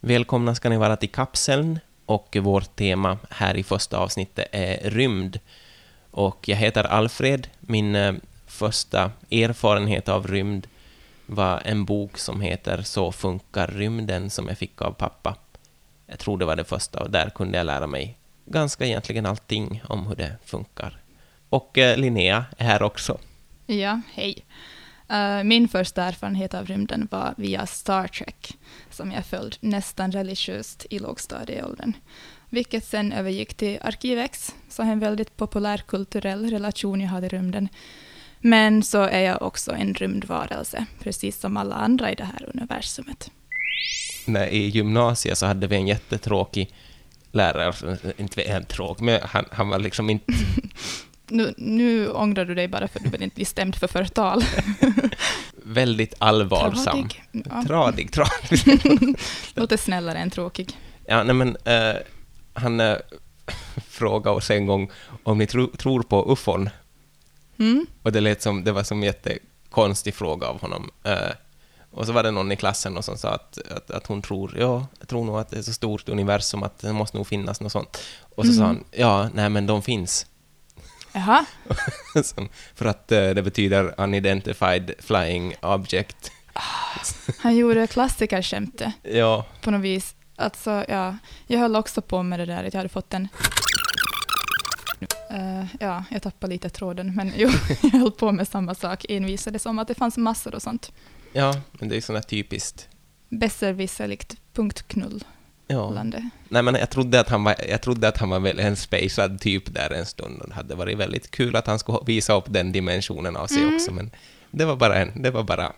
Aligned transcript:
Välkomna 0.00 0.54
ska 0.54 0.68
ni 0.68 0.76
vara 0.76 0.96
till 0.96 1.08
kapseln 1.08 1.78
och 2.06 2.36
vårt 2.40 2.76
tema 2.76 3.18
här 3.30 3.56
i 3.56 3.62
första 3.62 3.98
avsnittet 3.98 4.48
är 4.52 4.90
rymd. 4.90 5.40
Och 6.10 6.48
jag 6.48 6.56
heter 6.56 6.84
Alfred. 6.84 7.48
Min 7.60 7.94
eh, 7.96 8.14
första 8.46 9.10
erfarenhet 9.30 10.08
av 10.08 10.26
rymd 10.26 10.66
var 11.26 11.62
en 11.64 11.84
bok 11.84 12.18
som 12.18 12.40
heter 12.40 12.82
Så 12.82 13.12
funkar 13.12 13.66
rymden 13.66 14.30
som 14.30 14.48
jag 14.48 14.58
fick 14.58 14.82
av 14.82 14.92
pappa. 14.92 15.36
Jag 16.06 16.18
tror 16.18 16.38
det 16.38 16.44
var 16.44 16.56
det 16.56 16.64
första 16.64 17.00
och 17.00 17.10
där 17.10 17.30
kunde 17.30 17.58
jag 17.58 17.64
lära 17.64 17.86
mig 17.86 18.18
ganska 18.44 18.86
egentligen 18.86 19.26
allting 19.26 19.82
om 19.88 20.06
hur 20.06 20.16
det 20.16 20.36
funkar. 20.44 21.00
Och 21.48 21.78
eh, 21.78 21.96
Linnea 21.96 22.44
är 22.58 22.64
här 22.64 22.82
också. 22.82 23.18
Ja, 23.66 24.00
hej. 24.14 24.44
Uh, 25.12 25.44
min 25.44 25.68
första 25.68 26.02
erfarenhet 26.02 26.54
av 26.54 26.66
rymden 26.66 27.08
var 27.10 27.34
via 27.36 27.66
Star 27.66 28.08
Trek, 28.08 28.58
som 28.90 29.12
jag 29.12 29.26
följde 29.26 29.56
nästan 29.60 30.12
religiöst 30.12 30.86
i 30.90 30.98
lågstadieåldern, 30.98 31.92
vilket 32.50 32.84
sen 32.84 33.12
övergick 33.12 33.54
till 33.54 33.78
Arkivex, 33.82 34.54
så 34.68 34.82
en 34.82 34.98
väldigt 34.98 35.36
populär 35.36 35.78
kulturell 35.86 36.50
relation 36.50 37.00
jag 37.00 37.08
hade 37.08 37.26
i 37.26 37.28
rymden. 37.28 37.68
Men 38.40 38.82
så 38.82 39.02
är 39.02 39.20
jag 39.20 39.42
också 39.42 39.72
en 39.72 39.94
rymdvarelse, 39.94 40.86
precis 40.98 41.40
som 41.40 41.56
alla 41.56 41.74
andra 41.74 42.12
i 42.12 42.14
det 42.14 42.24
här 42.24 42.50
universumet. 42.54 43.30
När 44.26 44.46
I 44.46 44.68
gymnasiet 44.68 45.38
så 45.38 45.46
hade 45.46 45.66
vi 45.66 45.76
en 45.76 45.86
jättetråkig 45.86 46.74
lärare, 47.32 47.98
inte 48.16 48.42
en 48.42 48.64
tråkig, 48.64 49.04
men 49.04 49.20
han, 49.22 49.44
han 49.50 49.68
var 49.68 49.78
liksom 49.78 50.10
inte 50.10 50.32
nu, 51.30 51.54
nu 51.56 52.10
ångrar 52.10 52.44
du 52.44 52.54
dig 52.54 52.68
bara 52.68 52.88
för 52.88 52.98
att 52.98 53.04
du 53.04 53.10
vill 53.10 53.22
inte 53.22 53.34
bli 53.34 53.44
stämd 53.44 53.76
för 53.76 53.86
förtal. 53.86 54.44
Väldigt 55.62 56.14
allvarsam. 56.18 56.84
Tradig. 56.84 57.24
Ja. 57.32 57.64
Tradig, 57.66 58.12
tradig. 58.12 59.18
Låter 59.54 59.76
snällare 59.76 60.18
än 60.18 60.30
tråkig. 60.30 60.76
Ja, 61.06 61.22
nej 61.22 61.34
men 61.34 61.48
uh, 61.48 62.00
han 62.52 62.80
uh, 62.80 62.96
frågade 63.88 64.36
oss 64.36 64.50
en 64.50 64.66
gång 64.66 64.90
om 65.22 65.38
ni 65.38 65.46
tro, 65.46 65.66
tror 65.66 66.02
på 66.02 66.32
ufon. 66.32 66.70
Mm. 67.58 67.86
Och 68.02 68.12
det 68.12 68.20
lät 68.20 68.42
som, 68.42 68.64
det 68.64 68.72
var 68.72 68.82
som 68.82 68.98
en 68.98 69.04
jättekonstig 69.04 70.14
fråga 70.14 70.46
av 70.46 70.60
honom. 70.60 70.90
Uh, 71.06 71.32
och 71.90 72.06
så 72.06 72.12
var 72.12 72.22
det 72.22 72.30
någon 72.30 72.52
i 72.52 72.56
klassen 72.56 72.96
och 72.96 73.04
som 73.04 73.18
sa 73.18 73.28
att, 73.28 73.58
att, 73.70 73.90
att, 73.90 74.06
hon 74.06 74.22
tror, 74.22 74.56
ja, 74.58 74.86
jag 74.98 75.08
tror 75.08 75.24
nog 75.24 75.38
att 75.38 75.50
det 75.50 75.58
är 75.58 75.62
så 75.62 75.72
stort 75.72 76.08
universum 76.08 76.62
att 76.62 76.78
det 76.78 76.92
måste 76.92 77.16
nog 77.16 77.26
finnas 77.26 77.60
något 77.60 77.72
sånt. 77.72 77.98
Och 78.20 78.44
så 78.44 78.52
mm. 78.52 78.56
sa 78.56 78.64
han, 78.64 78.84
ja, 78.90 79.28
nej 79.34 79.50
men 79.50 79.66
de 79.66 79.82
finns. 79.82 80.26
Jaha. 81.12 81.44
för 82.74 82.84
att 82.84 83.12
uh, 83.12 83.30
det 83.34 83.42
betyder 83.42 83.94
unidentified 84.00 84.94
flying 84.98 85.54
object. 85.62 86.32
Han 87.38 87.56
gjorde 87.56 87.86
klassikerskämtet. 87.86 88.92
Ja. 89.02 89.46
På 89.60 89.70
något 89.70 89.80
vis. 89.80 90.14
Alltså, 90.36 90.84
ja. 90.88 91.16
Jag 91.46 91.58
höll 91.58 91.76
också 91.76 92.02
på 92.02 92.22
med 92.22 92.40
det 92.40 92.46
där, 92.46 92.64
att 92.64 92.74
jag 92.74 92.78
hade 92.78 92.88
fått 92.88 93.14
en... 93.14 93.28
Uh, 95.30 95.66
ja, 95.80 96.04
jag 96.10 96.22
tappade 96.22 96.52
lite 96.52 96.68
tråden, 96.70 97.14
men 97.14 97.32
jo, 97.36 97.50
jag 97.82 97.90
höll 97.90 98.12
på 98.12 98.32
med 98.32 98.48
samma 98.48 98.74
sak, 98.74 99.06
envisades 99.08 99.66
om 99.66 99.78
att 99.78 99.88
det 99.88 99.94
fanns 99.94 100.16
massor 100.16 100.54
och 100.54 100.62
sånt. 100.62 100.92
Ja, 101.32 101.60
men 101.72 101.88
det 101.88 101.96
är 101.96 102.00
sådana 102.00 102.22
typiskt... 102.22 102.88
Besserwisserligt 103.28 104.36
punktknull. 104.52 105.24
Ja. 105.70 106.04
Nej, 106.48 106.62
men 106.62 106.74
jag 106.74 106.90
trodde 106.90 107.20
att 107.20 107.28
han 107.28 107.44
var, 107.44 107.54
jag 107.68 107.82
trodde 107.82 108.08
att 108.08 108.18
han 108.18 108.28
var 108.28 108.40
väl 108.40 108.60
en 108.60 108.76
spacad 108.76 109.40
typ 109.40 109.74
där 109.74 109.92
en 109.92 110.06
stund. 110.06 110.42
Det 110.48 110.54
hade 110.54 110.74
varit 110.74 110.98
väldigt 110.98 111.30
kul 111.30 111.56
att 111.56 111.66
han 111.66 111.78
skulle 111.78 111.98
visa 112.06 112.32
upp 112.32 112.44
den 112.48 112.72
dimensionen 112.72 113.36
av 113.36 113.46
sig 113.46 113.62
mm. 113.62 113.74
också, 113.74 113.92
men 113.92 114.10
det 114.50 114.64
var 114.64 114.76
bara, 114.76 114.96
en, 114.96 115.22
det 115.22 115.30
var 115.30 115.42
bara 115.42 115.72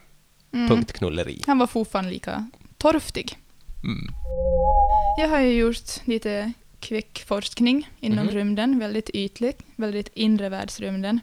mm. 0.52 0.68
punktknulleri. 0.68 1.42
Han 1.46 1.58
var 1.58 1.66
fortfarande 1.66 2.10
lika 2.10 2.48
torftig. 2.78 3.38
Mm. 3.84 4.12
Jag 5.18 5.28
har 5.28 5.40
ju 5.40 5.52
gjort 5.52 6.06
lite 6.06 6.52
kvickforskning 6.80 7.90
inom 8.00 8.18
mm. 8.18 8.34
rymden, 8.34 8.78
väldigt 8.78 9.10
ytlig, 9.10 9.54
väldigt 9.76 10.10
inre 10.14 10.48
världsrymden. 10.48 11.20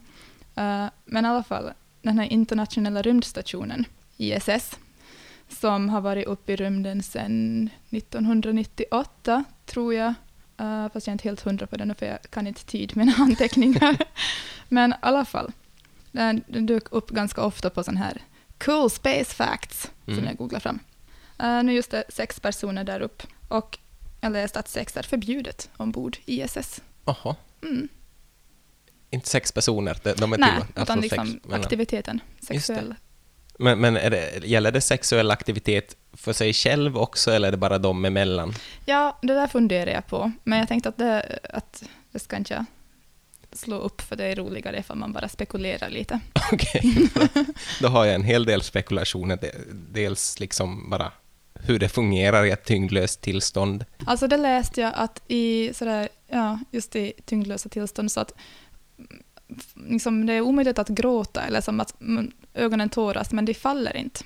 Uh, 0.58 0.86
men 1.06 1.26
i 1.26 1.28
alla 1.28 1.44
fall, 1.44 1.72
den 2.02 2.20
här 2.20 2.26
internationella 2.26 3.02
rymdstationen, 3.02 3.86
ISS, 4.18 4.78
som 5.50 5.90
har 5.90 6.02
varit 6.02 6.28
uppe 6.28 6.54
i 6.54 6.56
rymden 6.56 7.04
sedan 7.04 7.70
1998, 7.90 9.44
tror 9.66 9.94
jag. 9.94 10.14
Uh, 10.62 10.90
fast 10.90 11.08
jag 11.08 11.12
är 11.12 11.14
inte 11.14 11.28
helt 11.28 11.42
hundra 11.42 11.68
på 11.68 11.78
det 11.78 11.86
nu, 11.86 11.94
för 11.94 12.06
jag 12.06 12.22
kan 12.22 12.48
inte 12.48 12.66
tid 12.66 12.98
med 12.98 13.14
anteckningar. 13.20 13.98
Men 14.70 14.92
i 14.92 14.96
alla 15.00 15.26
fall, 15.26 15.52
den, 16.12 16.44
den 16.48 16.66
dök 16.66 16.92
upp 16.92 17.10
ganska 17.10 17.42
ofta 17.42 17.70
på 17.70 17.84
sån 17.84 17.98
här 17.98 18.22
cool 18.58 18.90
space 18.90 19.36
facts, 19.36 19.92
mm. 20.06 20.20
som 20.20 20.28
jag 20.28 20.38
googlar 20.38 20.60
fram. 20.60 20.80
Uh, 21.44 21.64
nu 21.64 21.74
just 21.74 21.92
det 21.92 22.04
sex 22.10 22.40
personer 22.40 22.84
där 22.84 23.02
uppe, 23.02 23.24
och 23.48 23.80
jag 24.22 24.32
läste 24.32 24.60
att 24.60 24.68
sex 24.68 24.98
är 24.98 25.04
förbjudet 25.04 25.70
ombord 25.78 26.18
ISS. 26.26 26.82
Jaha. 27.06 27.36
Mm. 27.62 27.88
Inte 29.10 29.30
sex 29.30 29.52
personer, 29.52 29.98
de 30.18 30.34
är 30.34 30.38
Nej, 30.38 30.50
till, 30.50 30.62
alltså 30.62 30.82
utan 30.82 31.02
liksom 31.02 31.28
sex, 31.28 31.54
aktiviteten, 31.54 32.20
sexuell 32.42 32.96
men, 33.58 33.80
men 33.80 33.94
det, 33.94 34.46
gäller 34.46 34.72
det 34.72 34.82
sexuell 34.82 35.32
aktivitet 35.32 35.96
för 36.14 36.34
sig 36.34 36.54
själv 36.54 36.98
också, 36.98 37.32
eller 37.32 37.48
är 37.48 37.52
det 37.52 37.58
bara 37.58 37.78
dem 37.78 38.06
emellan? 38.06 38.54
Ja, 38.86 39.18
det 39.22 39.34
där 39.34 39.48
funderar 39.48 39.92
jag 39.92 40.08
på, 40.08 40.32
men 40.44 40.60
jag 40.60 40.68
tänkte 40.68 40.90
att 40.90 40.98
det, 40.98 41.40
att 41.54 41.84
det 42.12 42.20
ska 42.20 42.38
inte 42.38 42.54
jag 42.54 42.66
slå 43.52 43.76
upp, 43.76 44.02
för 44.02 44.16
det 44.16 44.26
är 44.26 44.36
roligare 44.36 44.80
ifall 44.80 44.98
man 44.98 45.14
bara 45.14 45.30
spekulerar 45.30 45.90
lite. 45.90 46.20
Okej, 46.52 47.08
okay. 47.16 47.46
då 47.82 47.88
har 47.88 48.06
jag 48.06 48.16
en 48.16 48.24
hel 48.24 48.46
del 48.46 48.62
spekulationer, 48.62 49.40
dels 49.92 50.40
liksom 50.40 50.90
bara 50.90 51.12
hur 51.54 51.80
det 51.80 51.90
fungerar 51.90 52.46
i 52.46 52.52
ett 52.52 52.66
tyngdlöst 52.66 53.22
tillstånd. 53.22 53.86
Alltså 54.06 54.28
det 54.28 54.38
läste 54.38 54.82
jag 54.82 54.94
att 54.96 55.22
i 55.28 55.74
sådär, 55.74 56.10
ja, 56.28 56.60
just 56.72 56.96
i 56.96 57.14
tyngdlösa 57.26 57.70
tillstånd, 57.70 58.12
så 58.12 58.20
att 58.20 58.34
liksom, 59.76 60.26
det 60.26 60.34
är 60.34 60.42
omöjligt 60.42 60.80
att 60.80 60.90
gråta, 60.90 61.42
eller 61.42 61.62
som 61.62 61.80
att 61.80 61.96
ögonen 62.54 62.90
tåras, 62.90 63.32
men 63.32 63.46
de 63.46 63.54
faller 63.54 63.98
inte. 63.98 64.24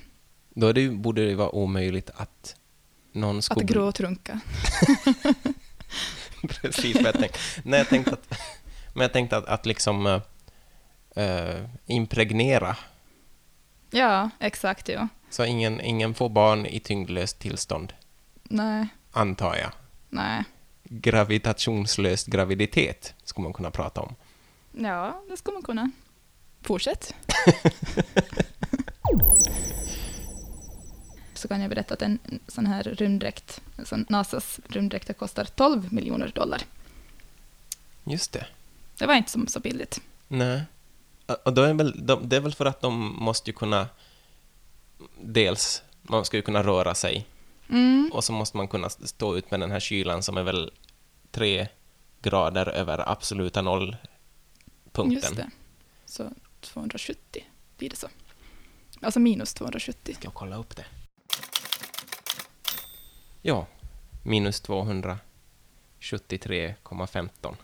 Då 0.54 0.72
det, 0.72 0.88
borde 0.88 1.26
det 1.26 1.34
vara 1.34 1.54
omöjligt 1.54 2.10
att 2.14 2.56
någon 3.12 3.42
skulle... 3.42 3.64
Att 3.64 3.70
gråtrunka. 3.70 4.40
Precis 6.48 6.96
vad 6.96 7.04
jag 7.04 7.14
tänkte. 7.14 7.38
Nej, 7.64 7.78
jag 7.78 7.88
tänkte 7.88 8.12
att, 8.12 8.38
men 8.94 9.02
jag 9.02 9.12
tänkte 9.12 9.36
att, 9.36 9.46
att 9.46 9.66
liksom 9.66 10.20
äh, 11.16 11.56
impregnera. 11.86 12.76
Ja, 13.90 14.30
exakt. 14.40 14.88
Ja. 14.88 15.08
Så 15.30 15.44
ingen, 15.44 15.80
ingen 15.80 16.14
får 16.14 16.28
barn 16.28 16.66
i 16.66 16.80
tyngdlöst 16.80 17.38
tillstånd? 17.38 17.92
Nej. 18.42 18.86
Antar 19.12 19.56
jag. 19.56 19.70
Nej. 20.08 20.44
Gravitationslöst 20.84 22.26
graviditet 22.26 23.14
skulle 23.24 23.42
man 23.42 23.52
kunna 23.52 23.70
prata 23.70 24.00
om. 24.00 24.14
Ja, 24.72 25.22
det 25.28 25.36
skulle 25.36 25.54
man 25.54 25.62
kunna. 25.62 25.90
Fortsätt. 26.62 27.14
så 31.34 31.48
kan 31.48 31.60
jag 31.60 31.70
berätta 31.70 31.94
att 31.94 32.02
en 32.02 32.18
sån 32.48 32.66
här 32.66 32.82
rymddräkt, 32.82 33.60
sån 33.84 34.06
NASAs 34.08 34.60
rymddräkt, 34.68 35.18
kostar 35.18 35.44
12 35.44 35.92
miljoner 35.92 36.32
dollar. 36.34 36.62
Just 38.04 38.32
det. 38.32 38.46
Det 38.98 39.06
var 39.06 39.14
inte 39.14 39.30
så, 39.30 39.46
så 39.46 39.60
billigt. 39.60 40.00
Nej. 40.28 40.62
Och 41.44 41.52
då 41.52 41.62
är 41.62 41.74
väl, 41.74 42.06
det 42.22 42.36
är 42.36 42.40
väl 42.40 42.54
för 42.54 42.66
att 42.66 42.80
de 42.80 43.16
måste 43.18 43.50
ju 43.50 43.54
kunna... 43.54 43.88
Dels, 45.20 45.82
man 46.02 46.24
ska 46.24 46.36
ju 46.36 46.42
kunna 46.42 46.62
röra 46.62 46.94
sig. 46.94 47.26
Mm. 47.68 48.10
Och 48.12 48.24
så 48.24 48.32
måste 48.32 48.56
man 48.56 48.68
kunna 48.68 48.90
stå 48.90 49.36
ut 49.36 49.50
med 49.50 49.60
den 49.60 49.70
här 49.70 49.80
kylan 49.80 50.22
som 50.22 50.36
är 50.36 50.42
väl 50.42 50.72
tre 51.30 51.68
grader 52.22 52.68
över 52.68 53.08
absoluta 53.08 53.62
nollpunkten. 54.96 55.22
Just 55.22 55.36
det. 55.36 55.50
Så 56.06 56.30
270 56.60 57.44
blir 57.78 57.90
det 57.90 57.96
så. 57.96 58.08
Alltså 59.00 59.20
minus 59.20 59.54
270. 59.54 60.14
Ska 60.14 60.26
jag 60.26 60.34
kolla 60.34 60.56
upp 60.56 60.76
det? 60.76 60.84
Ja, 63.42 63.66
minus 64.22 64.62
273,15. 64.62 67.54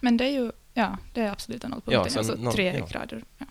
Men 0.00 0.16
det 0.16 0.24
är 0.24 0.30
ju, 0.30 0.52
ja, 0.74 0.98
det 1.12 1.20
är 1.20 1.30
absoluta 1.30 1.68
nollpunkten, 1.68 2.12
ja, 2.12 2.18
alltså 2.18 2.34
noll, 2.34 2.54
tre 2.54 2.78
ja. 2.78 2.86
grader. 2.86 3.24
Ja. 3.38 3.46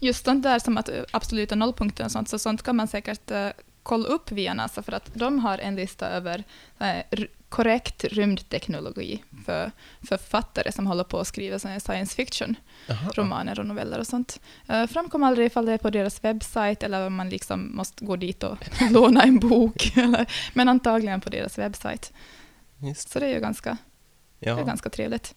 Just 0.00 0.24
sånt 0.24 0.42
där 0.42 0.58
som 0.58 0.76
att 0.76 0.90
absoluta 1.10 1.54
nollpunkten 1.54 2.06
och 2.06 2.12
sånt, 2.12 2.28
så 2.28 2.38
sånt 2.38 2.62
kan 2.62 2.76
man 2.76 2.88
säkert 2.88 3.30
uh, 3.30 3.48
kolla 3.82 4.08
upp 4.08 4.32
via 4.32 4.54
NASA, 4.54 4.82
för 4.82 4.92
att 4.92 5.10
de 5.14 5.38
har 5.38 5.58
en 5.58 5.76
lista 5.76 6.08
över 6.08 6.44
uh, 6.80 7.00
korrekt 7.48 8.04
rymdteknologi 8.04 9.24
för 9.44 9.70
författare 10.02 10.72
som 10.72 10.86
håller 10.86 11.04
på 11.04 11.20
att 11.20 11.26
skriva 11.26 11.58
science 11.58 12.16
fiction-romaner 12.16 13.60
och 13.60 13.66
noveller 13.66 13.98
och 13.98 14.06
sånt. 14.06 14.40
Uh, 14.70 14.86
framkom 14.86 15.22
aldrig 15.22 15.46
ifall 15.46 15.66
det 15.66 15.72
är 15.72 15.78
på 15.78 15.90
deras 15.90 16.24
webbsajt 16.24 16.82
eller 16.82 17.06
om 17.06 17.14
man 17.14 17.28
liksom 17.28 17.76
måste 17.76 18.04
gå 18.04 18.16
dit 18.16 18.42
och 18.42 18.58
låna 18.90 19.22
en 19.22 19.38
bok, 19.38 19.92
eller, 19.96 20.26
men 20.54 20.68
antagligen 20.68 21.20
på 21.20 21.30
deras 21.30 21.58
webbsajt. 21.58 22.12
Just. 22.78 23.08
Så 23.08 23.20
det 23.20 23.26
är 23.26 23.34
ju 23.34 23.40
ganska, 23.40 23.76
ja. 24.38 24.54
det 24.54 24.60
är 24.60 24.66
ganska 24.66 24.90
trevligt. 24.90 25.34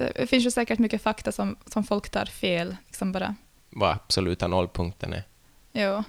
Uh, 0.00 0.08
det 0.14 0.26
finns 0.26 0.46
ju 0.46 0.50
säkert 0.50 0.78
mycket 0.78 1.02
fakta 1.02 1.32
som, 1.32 1.56
som 1.66 1.84
folk 1.84 2.10
tar 2.10 2.26
fel, 2.26 2.76
liksom 2.86 3.12
bara. 3.12 3.34
Vad 3.70 3.90
absoluta 3.90 4.46
nollpunkten 4.46 5.12
är. 5.12 5.22
Jo. 5.72 6.04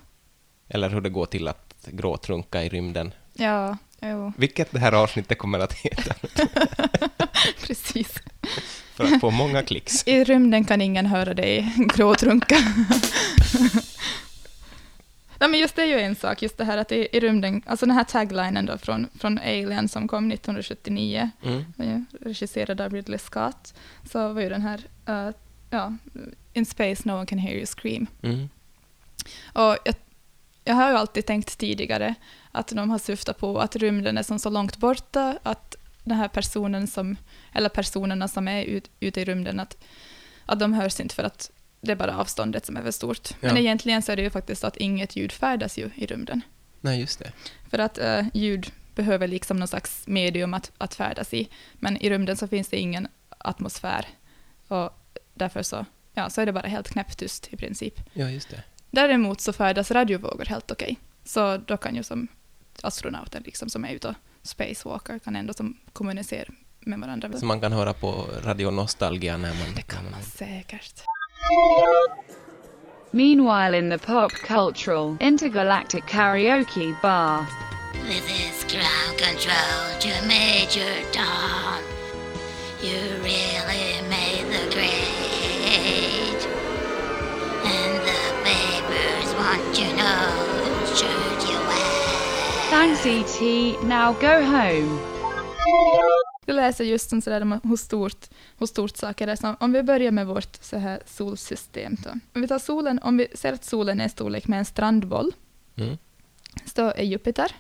Eller 0.68 0.89
hur 0.89 1.01
det 1.01 1.09
går 1.09 1.25
till 1.25 1.47
att 1.47 1.75
gråtrunka 1.86 2.63
i 2.63 2.69
rymden. 2.69 3.13
Ja, 3.33 3.77
Jo, 4.01 4.33
Vilket 4.38 4.71
det 4.71 4.80
här 4.80 4.92
avsnittet 4.92 5.38
kommer 5.38 5.59
att 5.59 5.74
heta, 5.74 6.13
precis. 7.68 8.13
för 8.95 9.03
att 9.03 9.19
få 9.21 9.31
många 9.31 9.63
klicks. 9.63 10.07
I 10.07 10.24
rymden 10.24 10.65
kan 10.65 10.81
ingen 10.81 11.06
höra 11.06 11.33
dig 11.33 11.75
gråtrunka. 11.95 12.57
Nej, 15.39 15.50
men 15.50 15.59
just 15.59 15.75
det 15.75 15.81
är 15.81 15.86
ju 15.86 16.00
en 16.00 16.15
sak, 16.15 16.42
just 16.42 16.57
det 16.57 16.63
här 16.65 16.77
att 16.77 16.92
i, 16.92 17.07
i 17.12 17.19
rymden, 17.19 17.62
alltså 17.65 17.86
den 17.86 17.95
här 17.95 18.03
taglinen 18.03 18.65
då 18.65 18.77
från, 18.77 19.07
från 19.19 19.38
Alien 19.39 19.89
som 19.89 20.07
kom 20.07 20.31
1979, 20.31 21.30
Mm. 21.44 22.06
regisserad 22.21 22.81
av 22.81 22.94
Ridley 22.94 23.19
Scott, 23.19 23.74
så 24.12 24.33
var 24.33 24.42
ju 24.42 24.50
den 24.50 24.62
här, 24.62 24.81
eh, 25.07 25.30
ja, 25.69 25.94
In 26.54 26.65
space 26.65 27.01
no 27.06 27.12
one 27.13 27.25
can 27.25 27.38
hear 27.39 27.56
you 27.56 27.65
scream. 27.65 28.07
Mm. 28.21 28.50
Och 29.54 29.77
jag, 29.86 29.95
jag 30.63 30.75
har 30.75 30.89
ju 30.92 30.97
alltid 30.97 31.25
tänkt 31.25 31.57
tidigare 31.57 32.15
att 32.51 32.68
de 32.68 32.89
har 32.89 33.00
syftat 33.00 33.38
på 33.38 33.59
att 33.59 33.75
rymden 33.75 34.18
är 34.18 34.24
som 34.24 34.39
så 34.39 34.50
långt 34.50 34.77
borta 34.77 35.38
att 35.44 35.75
den 36.03 36.18
här 36.18 36.27
personen 36.27 36.88
som, 36.88 37.15
eller 37.53 37.69
personerna 37.69 38.27
som 38.27 38.48
är 38.48 38.63
ut, 38.63 38.89
ute 39.00 39.21
i 39.21 39.25
rymden, 39.25 39.59
att, 39.59 39.77
att 40.45 40.59
de 40.59 40.74
hörs 40.74 41.00
inte 41.00 41.15
för 41.15 41.24
att 41.24 41.51
det 41.81 41.92
är 41.92 41.95
bara 41.95 42.18
avståndet 42.18 42.65
som 42.65 42.77
är 42.77 42.81
för 42.81 42.92
stort. 42.92 43.30
Men 43.42 43.56
Ja. 43.56 43.62
egentligen 43.62 44.01
så 44.01 44.12
är 44.12 44.15
det 44.15 44.21
ju 44.21 44.30
faktiskt 44.30 44.62
så 44.62 44.68
att 44.68 44.77
inget 44.77 45.15
ljud 45.15 45.31
färdas 45.31 45.77
ju 45.77 45.89
i 45.95 46.06
rymden. 46.06 46.42
Nej, 46.81 47.00
just 47.00 47.19
det. 47.19 47.31
För 47.69 47.80
att 47.80 47.98
eh, 47.98 48.24
ljud 48.33 48.71
behöver 48.95 49.27
liksom 49.27 49.57
någon 49.57 49.68
slags 49.68 50.07
medium 50.07 50.54
att, 50.54 50.71
att 50.77 50.95
färdas 50.95 51.33
i. 51.33 51.50
Men 51.74 51.97
i 51.97 52.09
rymden 52.09 52.38
så 52.38 52.47
finns 52.47 52.69
det 52.69 52.77
ingen 52.77 53.07
atmosfär. 53.38 54.06
Och 54.68 54.89
därför 55.33 55.63
så, 55.63 55.86
ja, 56.13 56.30
så 56.30 56.42
är 56.42 56.45
det 56.45 56.54
bara 56.54 56.68
helt 56.68 56.89
knäpptyst 56.89 57.47
i 57.54 57.57
princip. 57.57 58.00
Ja, 58.13 58.30
just 58.30 58.50
det. 58.50 58.63
Däremot 58.92 59.42
så 59.42 59.54
färdas 59.54 59.92
radiovågor 59.92 60.45
helt 60.45 60.71
okej. 60.71 60.97
Så 61.24 61.57
då 61.57 61.77
kan 61.77 61.95
ju 61.95 62.04
som 62.04 62.27
astronauter 62.83 63.42
liksom, 63.45 63.69
som 63.69 63.86
är 63.86 63.94
ute 63.94 64.07
och 64.07 64.16
spacewalker 64.44 65.19
kan 65.19 65.36
ändå 65.36 65.54
som 65.54 65.78
kommunicera 65.94 66.54
med 66.80 67.00
varandra. 67.00 67.30
Så 67.39 67.45
man 67.45 67.62
kan 67.62 67.74
höra 67.74 67.94
på 67.94 68.25
Radio 68.44 68.72
Nostalgia 68.72 69.38
när 69.38 69.50
man... 69.50 69.75
det 69.75 69.81
kan 69.81 70.12
man 70.12 70.22
säkert. 70.24 71.04
Meanwhile, 73.12 73.78
in 73.78 73.89
the 73.89 73.98
pop 73.98 74.31
cultural 74.31 75.18
intergalactic 75.19 76.04
karaoke 76.07 76.95
bar, 77.01 77.45
This 78.07 78.25
is 78.30 78.63
ground 78.74 79.18
control 79.18 80.00
to 80.00 80.28
Major 80.28 80.94
Tom. 81.12 81.83
You 82.81 82.98
really 83.22 84.01
made 84.10 84.45
the 84.50 84.75
grade. 84.75 86.45
And 87.63 88.01
the 88.07 88.22
papers 88.44 89.33
want 89.36 89.80
you 89.80 89.95
know? 89.95 90.41
Thanks 92.71 93.06
ET, 93.06 93.41
now 93.83 94.13
go 94.13 94.45
home. 94.45 95.00
Jag 96.45 96.56
läser 96.56 96.83
just 96.83 97.13
om 97.13 97.21
sådär, 97.21 97.59
hur 97.63 97.75
stort, 97.77 98.29
hur 98.57 98.65
stort 98.65 98.97
saker 98.97 99.27
är. 99.27 99.35
Så 99.35 99.56
om 99.59 99.71
vi 99.73 99.83
börjar 99.83 100.12
med 100.12 100.27
vårt 100.27 100.56
så 100.62 100.77
här 100.77 101.01
solsystem. 101.06 101.97
Då. 102.03 102.09
Om 102.35 102.41
vi 102.41 102.47
tar 102.47 102.59
solen, 102.59 103.00
om 103.00 103.18
vi 103.18 103.27
ser 103.33 103.53
att 103.53 103.63
solen 103.65 104.01
är 104.01 104.07
storlek 104.07 104.47
med 104.47 104.59
en 104.59 104.65
strandboll, 104.65 105.31
Mm. 105.75 105.97
så 106.65 106.81
är 106.91 107.03
Jupiter 107.03 107.51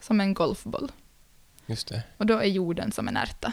som 0.00 0.20
en 0.20 0.34
golfboll. 0.34 0.92
Just 1.66 1.88
det. 1.88 2.02
Och 2.16 2.26
då 2.26 2.38
är 2.38 2.44
jorden 2.46 2.92
som 2.92 3.08
en 3.08 3.16
ärta. 3.16 3.52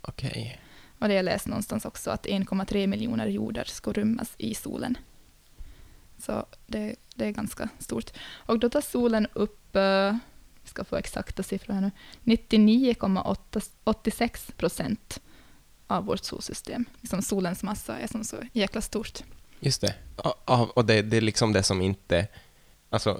Okej. 0.00 0.60
Och 0.98 1.08
det 1.08 1.14
jag 1.14 1.24
läste 1.24 1.48
någonstans 1.48 1.84
också 1.84 2.10
att 2.10 2.26
1,3 2.26 2.86
miljoner 2.86 3.26
jordar 3.26 3.64
ska 3.64 3.92
rymmas 3.92 4.34
i 4.38 4.54
solen. 4.54 4.98
Så 6.18 6.46
det, 6.66 6.94
det 7.14 7.24
är 7.26 7.30
ganska 7.30 7.68
stort. 7.78 8.10
Och 8.32 8.58
då 8.58 8.68
tar 8.68 8.80
solen 8.80 9.26
upp, 9.32 9.60
uh, 9.76 10.12
vi 10.62 10.68
ska 10.70 10.84
få 10.84 10.96
exakta 10.96 11.42
siffror 11.42 11.74
här 11.74 11.80
nu, 11.80 11.90
99,86 12.24 14.52
procent 14.52 15.20
av 15.86 16.04
vårt 16.04 16.24
solsystem. 16.24 16.84
Liksom 17.00 17.22
solens 17.22 17.62
massa 17.62 17.98
är 17.98 18.06
som 18.06 18.24
så 18.24 18.36
jäkla 18.52 18.80
stort. 18.80 19.18
Just 19.60 19.80
det. 19.80 19.94
Och 20.74 20.84
det, 20.84 21.02
det 21.02 21.16
är 21.16 21.20
liksom 21.20 21.52
det 21.52 21.62
som 21.62 21.82
inte... 21.82 22.26
Alltså, 22.90 23.10
eh, 23.10 23.16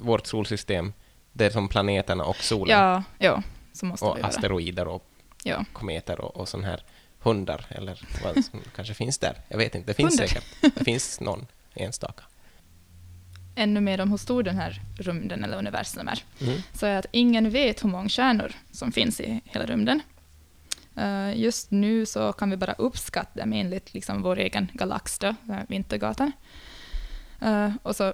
vårt 0.00 0.26
solsystem, 0.26 0.92
det 1.32 1.46
är 1.46 1.50
som 1.50 1.68
planeterna 1.68 2.24
och 2.24 2.36
solen. 2.36 2.78
Ja, 2.78 3.02
ja, 3.18 3.42
så 3.72 3.86
måste 3.86 4.06
det 4.06 4.10
och 4.10 4.24
asteroider 4.24 4.88
och 4.88 5.06
Ja. 5.44 5.64
kometer 5.72 6.20
och, 6.20 6.36
och 6.36 6.48
sån 6.48 6.64
här 6.64 6.82
hundar, 7.18 7.66
eller 7.68 8.02
vad 8.24 8.44
som 8.44 8.60
kanske 8.76 8.94
finns 8.94 9.18
där. 9.18 9.36
Jag 9.48 9.58
vet 9.58 9.74
inte, 9.74 9.86
det 9.86 9.94
finns 9.94 10.12
Hundar. 10.12 10.26
säkert. 10.26 10.74
Det 10.74 10.84
finns 10.84 11.20
någon 11.20 11.46
enstaka. 11.74 12.22
Ännu 13.54 13.80
mer 13.80 14.00
om 14.00 14.10
hur 14.10 14.16
stor 14.16 14.42
den 14.42 14.56
här 14.56 14.80
rymden 14.98 15.44
eller 15.44 15.58
universum 15.58 16.08
är. 16.08 16.24
Mm. 16.40 16.58
så 16.72 16.86
är 16.86 16.98
att 16.98 17.06
ingen 17.10 17.50
vet 17.50 17.84
hur 17.84 17.88
många 17.88 18.08
stjärnor 18.08 18.52
som 18.70 18.92
finns 18.92 19.20
i 19.20 19.40
hela 19.44 19.66
rymden. 19.66 20.00
Eh, 20.96 21.38
just 21.38 21.70
nu 21.70 22.06
så 22.06 22.32
kan 22.32 22.50
vi 22.50 22.56
bara 22.56 22.72
uppskatta 22.72 23.40
dem 23.40 23.52
enligt 23.52 23.94
liksom 23.94 24.22
vår 24.22 24.38
egen 24.38 24.68
galax, 24.72 25.18
då, 25.18 25.26
eh, 25.26 25.58
Vintergatan. 25.68 26.32
Eh, 27.40 27.72
och 27.82 27.96
så, 27.96 28.12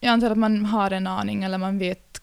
jag 0.00 0.10
antar 0.12 0.30
att 0.30 0.38
man 0.38 0.64
har 0.64 0.90
en 0.90 1.06
aning, 1.06 1.44
eller 1.44 1.58
man 1.58 1.78
vet, 1.78 2.20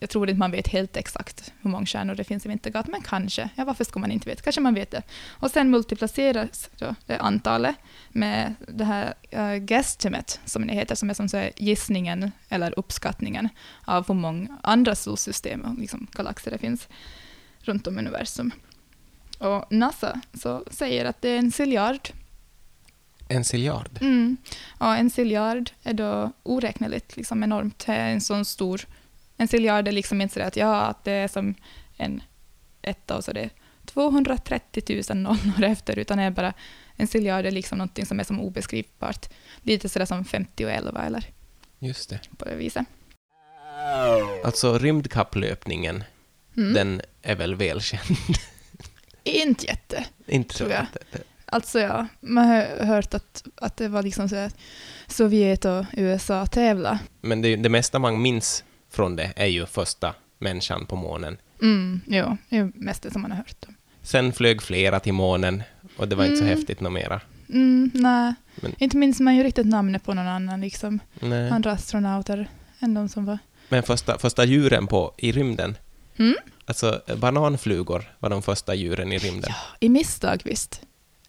jag 0.00 0.10
tror 0.10 0.28
inte 0.28 0.38
man 0.38 0.50
vet 0.50 0.68
helt 0.68 0.96
exakt 0.96 1.52
hur 1.60 1.70
många 1.70 1.86
stjärnor 1.86 2.14
det 2.14 2.24
finns 2.24 2.46
i 2.46 2.48
Vintergatan, 2.48 2.90
men 2.90 3.02
kanske. 3.02 3.50
Ja, 3.54 3.64
varför 3.64 3.84
ska 3.84 3.98
man 3.98 4.10
inte 4.10 4.28
veta? 4.28 4.42
Kanske 4.42 4.60
man 4.60 4.74
vet 4.74 4.90
det. 4.90 5.02
Och 5.28 5.50
sen 5.50 5.70
multipliceras 5.70 6.70
då 6.78 6.94
det 7.06 7.18
antalet 7.18 7.76
med 8.08 8.54
det 8.68 8.84
här 8.84 9.14
uh, 9.36 9.56
guesstimate, 9.56 10.32
som 10.44 10.66
det 10.66 10.74
heter, 10.74 10.94
som 10.94 11.10
är 11.10 11.14
som 11.14 11.28
så 11.28 11.48
gissningen 11.56 12.32
eller 12.48 12.78
uppskattningen 12.78 13.48
av 13.84 14.08
hur 14.08 14.14
många 14.14 14.58
andra 14.62 14.94
solsystem 14.94 15.60
och 15.60 15.78
liksom 15.78 16.06
galaxer 16.12 16.50
det 16.50 16.58
finns 16.58 16.88
runt 17.58 17.86
om 17.86 17.98
universum. 17.98 18.50
Och 19.38 19.72
NASA 19.72 20.20
så 20.34 20.64
säger 20.70 21.04
att 21.04 21.22
det 21.22 21.28
är 21.28 21.38
en 21.38 21.52
ciljard. 21.52 22.08
En 23.28 23.44
ciljard. 23.44 23.98
Mm. 24.00 24.36
Och 24.78 24.96
en 24.96 25.10
ciljard 25.10 25.70
är 25.82 25.92
då 25.92 26.32
oräkneligt 26.42 27.16
liksom 27.16 27.42
enormt. 27.42 27.86
Det 27.86 27.92
är 27.92 28.12
en 28.12 28.20
sån 28.20 28.44
stor... 28.44 28.86
En 29.36 29.48
ciljard 29.48 29.88
är 29.88 29.92
liksom 29.92 30.20
inte 30.20 30.34
så 30.34 30.40
att, 30.42 30.56
ja, 30.56 30.76
att 30.82 31.04
det 31.04 31.12
är 31.12 31.28
som 31.28 31.54
en 31.96 32.22
etta 32.82 33.16
och 33.16 33.24
så 33.24 33.32
det 33.32 33.40
är 33.40 33.50
230 33.84 35.02
000 35.10 35.18
nollor 35.18 35.62
efter, 35.64 35.98
utan 35.98 36.18
är 36.18 36.30
bara 36.30 36.52
en 36.96 37.06
ciljard 37.06 37.46
är 37.46 37.50
liksom 37.50 37.78
någonting 37.78 38.06
som 38.06 38.20
är 38.20 38.24
som 38.24 38.40
obeskrivbart. 38.40 39.26
Lite 39.62 39.88
sådär 39.88 40.06
som 40.06 40.24
50 40.24 40.64
och 40.64 40.70
11 40.70 41.02
eller 41.06 41.24
Just 41.78 42.10
det. 42.10 42.20
på 42.36 42.44
det 42.44 42.54
viset. 42.56 42.84
Alltså 44.44 44.78
rymdkapplöpningen, 44.78 46.04
Mm. 46.56 46.72
den 46.74 47.02
är 47.22 47.34
väl 47.34 47.54
välkänd? 47.54 48.16
Inte 49.24 49.66
jätte. 49.66 50.04
Inte 50.26 50.54
så 50.54 50.58
Tror 50.58 50.70
jag. 50.70 50.80
att- 50.82 51.20
Alltså 51.48 51.80
ja, 51.80 52.06
man 52.20 52.46
har 52.48 52.84
hört 52.86 53.14
att, 53.14 53.44
att 53.56 53.76
det 53.76 53.88
var 53.88 54.02
liksom 54.02 54.28
så 54.28 54.36
att 54.36 54.56
Sovjet 55.06 55.64
och 55.64 55.84
USA 55.92 56.46
tävla. 56.46 56.98
Men 57.20 57.42
det, 57.42 57.56
det 57.56 57.68
mesta 57.68 57.98
man 57.98 58.22
minns 58.22 58.64
från 58.96 59.16
det 59.16 59.32
är 59.36 59.46
ju 59.46 59.66
första 59.66 60.14
människan 60.38 60.86
på 60.86 60.96
månen. 60.96 61.36
Mm, 61.62 62.00
jo, 62.06 62.36
det 62.48 62.56
är 62.56 62.70
mest 62.74 63.02
det 63.02 63.10
som 63.10 63.22
man 63.22 63.30
har 63.30 63.38
hört 63.38 63.64
om. 63.68 63.74
Sen 64.02 64.32
flög 64.32 64.62
flera 64.62 65.00
till 65.00 65.12
månen 65.12 65.62
och 65.96 66.08
det 66.08 66.16
var 66.16 66.24
inte 66.24 66.36
så 66.36 66.44
Mm. 66.44 66.56
häftigt 66.58 66.80
något 66.80 66.92
mera. 66.92 67.20
Mm, 67.48 67.90
nej, 67.94 68.34
Men- 68.56 68.72
inte 68.78 68.96
minns 68.96 69.20
man 69.20 69.36
ju 69.36 69.42
riktigt 69.42 69.66
namnet 69.66 70.04
på 70.04 70.14
någon 70.14 70.26
annan 70.26 70.60
liksom. 70.60 70.98
Nej. 71.20 71.50
Andra 71.50 71.72
astronauter 71.72 72.48
än 72.80 72.94
de 72.94 73.08
som 73.08 73.24
var... 73.24 73.38
Men 73.68 73.82
första, 73.82 74.18
första 74.18 74.44
djuren 74.44 74.86
på, 74.86 75.14
i 75.18 75.32
rymden, 75.32 75.76
Mm? 76.18 76.34
alltså 76.66 77.02
bananflugor 77.16 78.04
var 78.18 78.30
de 78.30 78.42
första 78.42 78.74
djuren 78.74 79.12
i 79.12 79.18
rymden. 79.18 79.50
I 79.80 79.88
misstag 79.88 80.42
visst. 80.44 80.80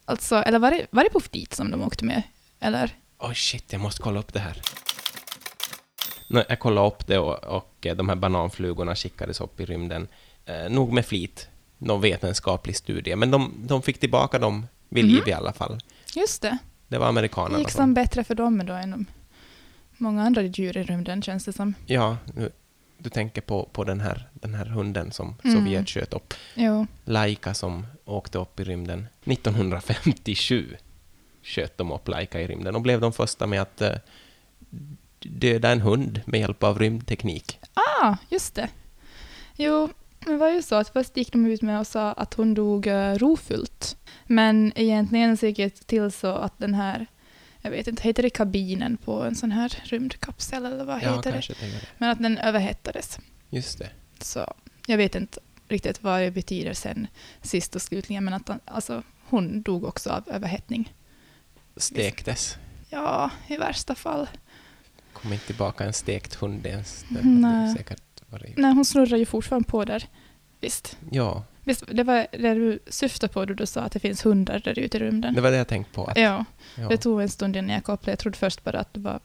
Alltså, 0.05 0.36
eller 0.36 0.59
var 0.59 0.71
det, 0.71 0.88
var 0.91 1.03
det 1.03 1.09
Puff 1.09 1.29
dit 1.29 1.53
som 1.53 1.71
de 1.71 1.81
åkte 1.81 2.05
med? 2.05 2.21
Eller? 2.59 2.91
Oj, 3.19 3.36
shit, 3.36 3.65
jag 3.74 3.81
måste 3.81 4.01
kolla 4.01 4.19
upp 4.19 4.33
det 4.33 4.39
här. 4.39 4.62
Nå, 6.27 6.43
jag 6.50 6.60
kollade 6.60 6.88
upp 6.88 7.07
det 7.07 7.17
och, 7.19 7.43
och 7.43 7.86
eh, 7.86 7.96
de 7.96 8.10
här 8.10 8.15
bananflugorna 8.15 8.96
skickades 8.96 9.41
upp 9.41 9.60
i 9.60 9.65
rymden. 9.65 10.07
Eh, 10.46 10.69
nog 10.69 10.93
med 10.93 11.05
flit, 11.05 11.50
någon 11.77 12.01
vetenskaplig 12.01 12.75
studie, 12.75 13.15
men 13.15 13.31
de, 13.31 13.53
de 13.57 13.81
fick 13.81 14.00
tillbaka 14.00 14.39
dem 14.39 14.67
vid 14.89 15.05
Mhm. 15.05 15.13
liv 15.15 15.27
i 15.27 15.34
alla 15.34 15.53
fall. 15.53 15.79
Just 16.15 16.41
det. 16.41 16.57
Det 16.88 16.98
var 16.98 17.05
Det 17.05 17.10
amerikanerna 17.10 17.60
gick 17.60 17.72
som... 17.72 17.93
bättre 17.93 18.24
för 18.24 18.36
dem 18.36 18.65
då 18.65 18.74
än 18.74 19.05
många 19.98 20.24
andra 20.24 20.41
djur 20.41 20.77
i 20.77 20.84
rymden 20.84 21.22
känns 21.22 21.46
det 21.46 21.53
som. 21.53 21.74
Ja, 21.86 22.17
nu, 22.36 22.51
du 22.98 23.10
tänker 23.10 23.41
på, 23.41 23.69
på 23.72 23.84
den, 23.84 24.00
här, 24.01 24.29
den 24.34 24.53
här 24.53 24.65
hunden 24.65 25.12
som 25.12 25.36
Mm. 25.43 25.55
Sovjet 25.55 25.89
sköt 25.89 26.13
upp. 26.13 26.34
Jo. 26.55 26.88
Laika 27.05 27.53
som 27.53 27.88
åkte 28.05 28.38
upp 28.38 28.60
i 28.60 28.63
rymden. 28.63 29.07
1957 29.25 30.75
sköt 31.43 31.77
de 31.77 31.91
upp 31.91 32.07
Laika 32.07 32.41
i 32.41 32.48
rymden 32.48 32.75
och 32.75 32.81
blev 32.81 33.01
de 33.01 33.13
första 33.13 33.48
med 33.48 33.62
att 33.62 33.81
eh, 33.81 33.91
döda 35.29 35.72
en 35.72 35.81
hund 35.81 36.22
med 36.25 36.39
hjälp 36.39 36.63
av 36.63 36.79
rymdteknik. 36.79 37.60
Ah, 37.74 38.15
just 38.29 38.55
det. 38.55 38.69
Jo, 39.55 39.89
det 40.19 40.38
var 40.38 40.50
ju 40.50 40.62
så 40.62 40.75
att 40.75 40.89
först 40.89 41.17
gick 41.17 41.31
de 41.31 41.46
ut 41.46 41.62
med 41.62 41.79
och 41.79 41.88
sa 41.88 42.12
att 42.12 42.34
hon 42.34 42.53
dog 42.53 42.88
uh, 42.88 43.13
rofullt. 43.13 43.98
Men 44.25 44.74
egentligen 44.75 45.38
så 45.38 45.46
gick 45.46 45.57
det 45.57 45.88
till 45.88 46.12
så 46.12 46.27
att 46.27 46.57
den 46.57 46.74
här, 46.74 47.05
jag 47.62 47.72
vet 47.72 47.88
inte, 47.88 48.03
heter 48.03 48.24
det 48.24 48.29
kabinen 48.29 48.98
på 48.98 49.24
en 49.24 49.36
sån 49.36 49.51
här 49.51 49.81
rymdkapsel 49.84 50.65
eller 50.65 50.84
vad 50.86 51.03
Ja, 51.03 51.15
heter 51.15 51.31
det? 51.31 51.67
det. 51.67 51.81
Men 51.98 52.10
att 52.10 52.19
den 52.19 52.38
överhettades. 52.38 53.19
Just 53.50 53.79
det. 53.79 53.89
Så 54.19 54.53
jag 54.88 54.98
vet 54.98 55.15
inte 55.15 55.39
riktigt 55.67 56.03
vad 56.03 56.22
det 56.22 56.31
betyder 56.31 56.74
sen 56.74 57.07
sist 57.41 57.75
och 57.75 57.81
slutligen, 57.81 58.24
men 58.25 58.34
att 58.34 58.50
alltså, 58.65 59.03
hon 59.29 59.62
dog 59.62 59.84
också 59.84 60.10
av 60.10 60.24
överhettning. 60.27 60.93
Stektes. 61.77 62.57
Ja, 62.89 63.29
i 63.48 63.57
värsta 63.57 63.96
fall. 63.96 64.27
Kom 65.21 65.33
inte 65.33 65.45
tillbaka 65.45 65.83
en 65.83 65.93
stekt 65.93 66.36
hund 66.36 66.65
ens. 66.65 67.05
Det 67.09 67.19
Nej. 67.24 67.75
säkert 67.77 68.01
varit... 68.29 68.57
Nej, 68.57 68.74
hon 68.74 68.86
snurrar 68.86 69.17
ju 69.17 69.25
fortfarande 69.25 69.69
på 69.69 69.86
där. 69.86 70.07
Visst. 70.59 70.97
Ja, 71.12 71.43
Visst, 71.63 71.83
det 71.91 72.03
var 72.03 72.27
det 72.31 72.53
du 72.53 72.79
syftade 72.88 73.33
på 73.33 73.45
då 73.45 73.53
du 73.53 73.65
sa 73.65 73.81
att 73.81 73.91
det 73.91 74.00
finns 74.00 74.25
hundar 74.25 74.59
där 74.59 74.79
ute 74.79 74.97
i 74.97 75.00
rymden. 75.00 75.33
det 75.33 75.41
var 75.41 75.51
det 75.51 75.57
jag 75.57 75.67
tänkte 75.67 75.93
på. 75.93 76.05
Att, 76.05 76.17
Ja, 76.17 76.45
ja. 76.77 76.88
det 76.89 76.97
tog 76.97 77.21
en 77.21 77.29
stund 77.29 77.55
innan 77.55 77.69
jag 77.69 77.83
kopplade. 77.83 78.12
Jag 78.12 78.19
trodde 78.19 78.38
först 78.38 78.63
bara 78.63 78.79
att 78.79 78.93
du 78.93 79.00
var 79.00 79.19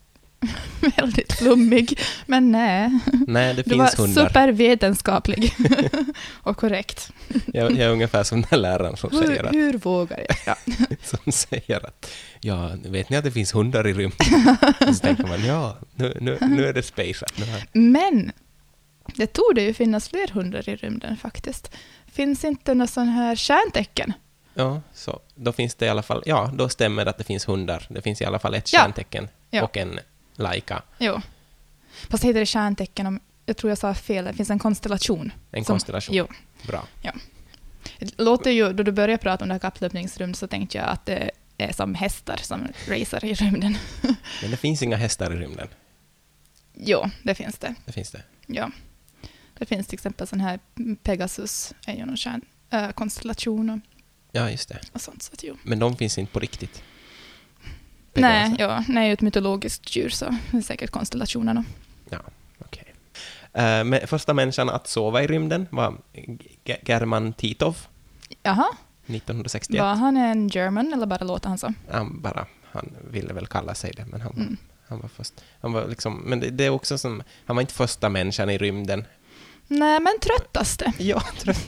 väldigt 0.97 1.33
flummig. 1.33 1.99
Men 2.25 2.51
nej, 2.51 2.99
Nej, 3.27 3.53
det 3.53 3.61
du 3.63 3.69
finns 3.69 3.97
var 3.97 4.05
hundar. 4.07 4.27
supervetenskaplig 4.27 5.53
och 6.33 6.57
korrekt. 6.57 7.11
Jag, 7.53 7.71
jag 7.71 7.79
är 7.79 7.89
ungefär 7.89 8.23
som 8.23 8.41
den 8.41 8.49
där 8.49 8.57
läraren 8.57 8.97
som 8.97 9.09
säger, 9.09 9.27
Hur, 9.29 9.45
att, 9.45 9.53
hur 9.53 9.73
vågar 9.77 10.19
jag? 10.27 10.37
Ja. 10.45 10.55
som 11.03 11.31
säger 11.31 11.85
att 11.85 12.11
ja, 12.41 12.71
vet 12.85 13.09
ni 13.09 13.17
att 13.17 13.23
det 13.23 13.31
finns 13.31 13.55
hundar 13.55 13.87
i 13.87 13.93
rymden? 13.93 14.57
Och 14.87 14.95
så 14.95 14.99
tänker 15.01 15.27
man 15.27 15.45
ja, 15.45 15.77
nu, 15.95 16.17
nu, 16.21 16.37
nu 16.41 16.65
är 16.65 16.73
det 16.73 16.83
spaceat. 16.83 17.33
Nu 17.37 17.45
har- 17.45 17.61
Men 17.71 18.31
det 19.15 19.27
tog 19.27 19.51
det 19.55 19.61
ju 19.61 19.73
finnas 19.73 20.09
fler 20.09 20.27
hundar 20.27 20.69
i 20.69 20.75
rymden 20.75 21.17
faktiskt. 21.17 21.71
Finns 22.11 22.43
inte 22.43 22.73
några 22.73 22.87
sån 22.87 23.07
här 23.07 23.35
stjärntecken? 23.35 24.13
Ja, 24.55 24.81
så 24.93 25.19
då 25.35 25.51
finns 25.51 25.75
det 25.75 25.85
i 25.85 25.89
alla 25.89 26.01
fall, 26.03 26.23
ja, 26.25 26.51
då 26.53 26.69
stämmer 26.69 27.05
det 27.05 27.11
att 27.11 27.17
det 27.17 27.23
finns 27.23 27.47
hundar. 27.47 27.87
Det 27.89 28.01
finns 28.01 28.21
i 28.21 28.25
alla 28.25 28.39
fall 28.39 28.53
ett 28.53 28.73
Ja. 28.73 28.79
stjärntecken 28.79 29.27
Ja. 29.49 29.63
och 29.63 29.77
en 29.77 29.99
Laika, 30.35 30.81
Jo. 30.99 31.21
Fast 32.09 32.23
heter 32.23 32.39
det 32.39 32.45
stjärntecken 32.45 33.07
om... 33.07 33.19
Jag 33.45 33.57
tror 33.57 33.71
jag 33.71 33.77
sa 33.77 33.93
fel. 33.93 34.25
Det 34.25 34.33
finns 34.33 34.49
en 34.49 34.59
konstellation. 34.59 35.31
en 35.51 35.65
Som- 35.65 35.73
konstellation. 35.73 36.15
Jo. 36.15 36.27
Bra. 36.67 36.87
Det 37.99 38.19
låter 38.19 38.51
ju, 38.51 38.73
då 38.73 38.83
du 38.83 38.91
började 38.91 39.17
prata 39.23 39.43
om 39.43 39.47
det 39.49 39.53
här 39.53 39.59
kapplöpningsrymd 39.59 40.35
så 40.35 40.47
tänkte 40.47 40.77
jag 40.77 40.87
att 40.87 41.05
det 41.05 41.31
är 41.57 41.73
som 41.73 41.95
hästar 41.95 42.37
som 42.41 42.67
racer 42.87 43.25
i 43.25 43.33
rymden. 43.33 43.77
Men 44.41 44.51
det 44.51 44.57
finns 44.57 44.81
inga 44.83 44.95
hästar 44.97 45.33
i 45.33 45.35
rymden. 45.35 45.67
Jo, 46.73 47.09
det 47.23 47.35
finns 47.35 47.57
det. 47.57 47.75
Det 47.85 47.91
finns 47.91 48.11
det. 48.11 48.23
Ja. 48.47 48.71
Det 49.57 49.65
finns 49.65 49.87
till 49.87 49.93
exempel 49.95 50.27
sån 50.27 50.39
här 50.41 50.59
Pegasus, 51.03 51.73
är 51.85 51.95
ju 51.95 52.05
någon 52.05 52.17
stjärn, 52.17 52.41
äh, 52.69 52.89
konstellation 52.91 53.69
och, 53.69 53.79
Ja, 54.31 54.49
just 54.49 54.69
det. 54.69 54.79
och 54.91 55.01
sånt. 55.01 55.23
Så 55.23 55.33
att, 55.33 55.43
jo. 55.43 55.57
Men 55.63 55.79
de 55.79 55.95
finns 55.97 56.17
inte 56.17 56.33
på 56.33 56.39
riktigt. 56.39 56.83
Nej, 58.21 58.55
ja, 58.59 58.83
nej, 58.87 59.11
ett 59.11 59.21
mytologiskt 59.21 59.95
djur 59.95 60.09
så 60.09 60.37
det 60.51 60.57
är 60.57 60.61
säkert 60.61 60.89
konstellationerna. 60.91 61.63
Okej. 62.59 62.93
Eh, 63.53 63.83
men 63.83 64.07
första 64.07 64.33
människan 64.33 64.69
att 64.69 64.87
sova 64.87 65.23
i 65.23 65.27
rymden 65.27 65.67
var 65.71 65.93
G- 66.63 66.77
German 66.85 67.33
Titov, 67.33 67.77
Jaha, 68.43 68.65
1961. 69.07 69.81
var 69.81 69.95
han 69.95 70.17
en 70.17 70.47
German 70.47 70.93
eller 70.93 71.05
bara 71.05 71.23
låter 71.25 71.49
han 71.49 71.57
så? 71.57 71.73
Han 71.91 72.21
bara, 72.21 72.45
han 72.71 72.89
ville 73.11 73.33
väl 73.33 73.47
kalla 73.47 73.75
sig 73.75 73.91
det, 73.97 74.05
men 74.05 74.21
han, 74.21 74.31
Mm. 74.33 74.57
han 74.87 74.99
var 74.99 75.09
först. 75.09 75.33
Han 75.61 75.73
var 75.73 75.87
liksom, 75.87 76.15
men 76.25 76.39
det, 76.39 76.49
det 76.49 76.65
är 76.65 76.69
också 76.69 76.97
som, 76.97 77.23
han 77.45 77.55
var 77.55 77.61
inte 77.61 77.73
första 77.73 78.09
människan 78.09 78.49
i 78.49 78.57
rymden. 78.57 79.05
Nej, 79.67 79.99
men 79.99 80.13
tröttaste. 80.21 80.93
Ja, 80.97 81.21
jag. 81.43 81.55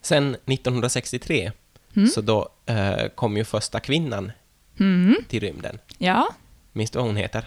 Sen 0.00 0.34
1963, 0.46 1.52
Mm. 1.96 2.08
så 2.08 2.20
då 2.20 2.48
eh, 2.66 3.08
kom 3.14 3.36
ju 3.36 3.44
första 3.44 3.80
kvinnan 3.80 4.32
Mm. 4.80 5.16
till 5.28 5.40
rymden. 5.40 5.78
Ja, 5.98 6.28
Minns 6.72 6.90
du 6.90 6.98
vad 6.98 7.06
hon 7.06 7.16
heter? 7.16 7.44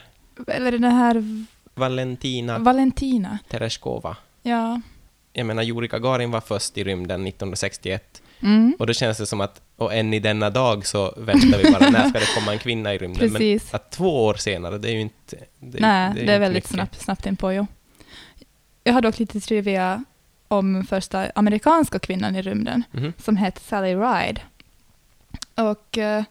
eller 0.48 0.72
den 0.72 0.84
här 0.84 1.46
Valentina 1.74 2.58
Valentina. 2.60 3.40
Tereshkova. 3.50 4.18
Ja. 4.42 4.82
Jag 5.34 5.46
menar, 5.46 5.64
Yuri 5.64 5.88
Gagarin 5.88 6.32
var 6.32 6.42
först 6.42 6.78
i 6.78 6.84
rymden 6.84 7.28
1961 7.28 8.22
Mm. 8.40 8.76
och 8.80 8.88
då 8.88 8.94
känns 8.94 9.18
det 9.18 9.26
som 9.26 9.42
att, 9.42 9.62
och 9.76 9.94
än 9.94 10.14
i 10.14 10.20
denna 10.20 10.50
dag 10.50 10.86
så 10.88 11.14
väntar 11.18 11.58
vi 11.64 11.72
bara, 11.72 11.90
när 11.90 12.10
ska 12.10 12.20
det 12.20 12.36
komma 12.40 12.54
en 12.54 12.60
kvinna 12.60 12.94
i 12.94 12.98
rymden? 12.98 13.30
Precis. 13.32 13.72
Men 13.72 13.76
att 13.76 13.92
två 13.92 14.26
år 14.26 14.34
senare, 14.34 14.78
det 14.78 14.90
är 14.90 14.94
ju 14.94 15.02
inte... 15.02 15.36
Det, 15.60 15.80
Nej, 15.80 16.12
det 16.14 16.20
är, 16.20 16.22
inte 16.22 16.40
väldigt 16.40 16.54
mycket. 16.64 16.70
snabbt, 16.70 17.02
snabbt 17.02 17.26
in 17.26 17.36
på. 17.38 17.54
Jo. 17.54 17.68
Jag 18.84 18.94
har 18.94 19.02
dock 19.02 19.20
lite 19.20 19.40
trivia 19.40 20.04
om 20.48 20.84
första 20.86 21.32
amerikanska 21.36 22.00
kvinnan 22.00 22.36
i 22.36 22.42
rymden 22.42 22.84
Mhm. 22.92 23.14
som 23.18 23.38
hette 23.38 23.62
Sally 23.62 23.96
Ride. 23.96 24.42
Och 25.56 25.98
eh, 25.98 26.24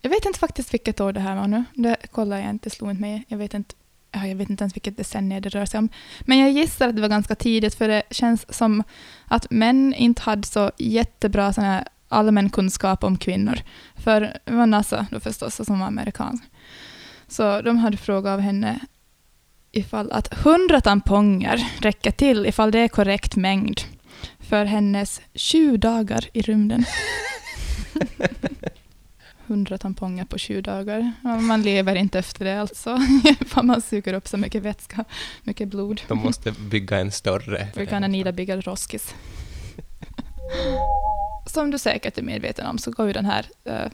jag 0.00 0.10
vet 0.10 0.24
inte 0.24 0.38
faktiskt 0.38 0.74
vilket 0.74 1.00
år 1.00 1.12
det 1.12 1.20
här 1.20 1.36
var 1.36 1.46
nu. 1.48 1.64
Det 1.74 1.96
kollar 2.12 2.38
jag 2.40 2.50
inte, 2.50 2.70
slog 2.70 2.90
inte 2.90 3.00
mig. 3.00 3.24
Jag 3.28 3.38
vet 3.38 3.54
inte, 3.54 3.74
ja, 4.12 4.26
jag 4.26 4.36
vet 4.36 4.50
inte 4.50 4.64
ens 4.64 4.76
vilket 4.76 4.96
decennium 4.96 5.42
det 5.42 5.48
rör 5.48 5.66
sig 5.66 5.78
om. 5.78 5.88
Men 6.20 6.38
jag 6.38 6.50
gissar 6.50 6.88
att 6.88 6.96
det 6.96 7.02
var 7.02 7.08
ganska 7.08 7.34
tidigt 7.34 7.74
för 7.74 7.88
det 7.88 8.02
känns 8.10 8.54
som 8.56 8.82
att 9.24 9.50
män 9.50 9.94
inte 9.94 10.22
hade 10.22 10.46
så 10.46 10.70
jättebra 10.78 11.52
sån 11.52 11.64
här 11.64 11.84
allmän 12.08 12.50
kunskap 12.50 13.04
om 13.04 13.16
kvinnor. 13.18 13.58
För 13.96 14.20
det 14.20 14.52
var 14.52 14.66
NASA 14.66 15.06
då 15.10 15.20
förstås 15.20 15.66
som 15.66 15.78
var 15.80 15.86
amerikansk. 15.86 16.44
Så 17.28 17.60
de 17.62 17.76
hade 17.78 17.96
frågat 17.96 18.32
av 18.32 18.40
henne 18.40 18.80
ifall 19.76 20.12
att 20.12 20.32
100 20.32 20.80
tamponger 20.80 21.66
räcker 21.80 22.10
till 22.10 22.46
ifall 22.46 22.70
det 22.70 22.78
är 22.78 22.88
korrekt 22.88 23.36
mängd 23.36 23.80
för 24.40 24.64
hennes 24.64 25.20
20 25.34 25.76
dagar 25.76 26.28
i 26.32 26.42
rymden. 26.42 26.84
100 29.46 29.78
tamponger 29.78 30.24
på 30.24 30.38
20 30.38 30.60
dagar. 30.60 31.12
Man 31.22 31.62
lever 31.62 31.94
inte 31.94 32.18
efter 32.18 32.44
det 32.44 32.60
alltså. 32.60 32.98
För 33.46 33.62
man 33.62 33.82
suger 33.82 34.14
upp 34.14 34.28
så 34.28 34.36
mycket 34.36 34.62
vätska, 34.62 35.04
mycket 35.42 35.68
blod. 35.68 36.00
De 36.08 36.18
måste 36.18 36.52
bygga 36.52 36.98
en 36.98 37.12
större... 37.12 37.68
We're 37.74 37.90
gonna 37.90 38.08
need 38.08 38.26
a 38.28 38.32
bigger 38.32 38.60
roskis. 38.60 39.14
Som 41.46 41.70
du 41.70 41.78
säkert 41.78 42.18
är 42.18 42.22
medveten 42.22 42.66
om 42.66 42.78
så 42.78 42.90
går 42.90 43.06
ju 43.06 43.12
den 43.12 43.26
här 43.26 43.46
eh, 43.64 43.90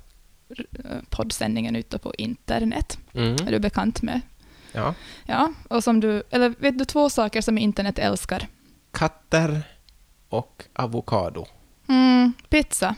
poddsändningen 1.10 1.76
ute 1.76 1.98
på 1.98 2.14
internet. 2.18 2.98
Mm. 3.14 3.32
Är 3.32 3.50
du 3.50 3.58
bekant 3.58 4.02
med? 4.02 4.20
Ja. 4.72 4.94
Ja, 5.26 5.52
och 5.68 5.84
som 5.84 6.00
du, 6.00 6.22
eller 6.30 6.54
vet 6.58 6.78
du 6.78 6.84
två 6.84 7.10
saker 7.10 7.40
som 7.40 7.58
internet 7.58 7.98
älskar? 7.98 8.46
Katter 8.90 9.62
och 10.28 10.64
avokado. 10.72 11.46
Mm, 11.88 12.32
pizza. 12.48 12.94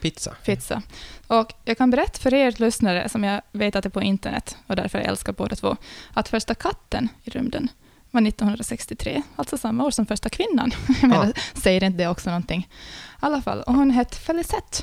Pizza. 0.00 0.34
Pizza. 0.44 0.82
Och 1.26 1.52
jag 1.64 1.78
kan 1.78 1.90
berätta 1.90 2.18
för 2.18 2.34
er 2.34 2.54
lyssnare, 2.58 3.08
som 3.08 3.24
jag 3.24 3.42
vet 3.52 3.76
att 3.76 3.86
är 3.86 3.90
på 3.90 4.02
internet, 4.02 4.56
och 4.66 4.76
därför 4.76 4.98
jag 4.98 5.08
älskar 5.08 5.32
båda 5.32 5.56
två, 5.56 5.76
att 6.12 6.28
första 6.28 6.54
katten 6.54 7.08
i 7.22 7.30
rymden 7.30 7.68
var 8.10 8.28
1963, 8.28 9.22
alltså 9.36 9.58
samma 9.58 9.84
år 9.84 9.90
som 9.90 10.06
första 10.06 10.28
kvinnan. 10.28 10.70
Jag 11.00 11.08
menar, 11.08 11.32
säger 11.54 11.84
inte 11.84 11.98
det 11.98 12.08
också 12.08 12.30
någonting? 12.30 12.68
I 12.70 13.16
alla 13.20 13.42
fall, 13.42 13.62
och 13.62 13.74
hon 13.74 13.90
hette 13.90 14.16
Felicette. 14.16 14.82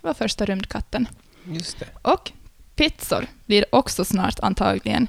Det 0.00 0.06
var 0.06 0.14
första 0.14 0.44
rymdkatten. 0.44 1.08
Just 1.44 1.78
det. 1.78 1.86
Och 2.02 2.32
pizzor 2.76 3.26
blir 3.46 3.64
också 3.72 4.04
snart 4.04 4.40
antagligen 4.40 5.08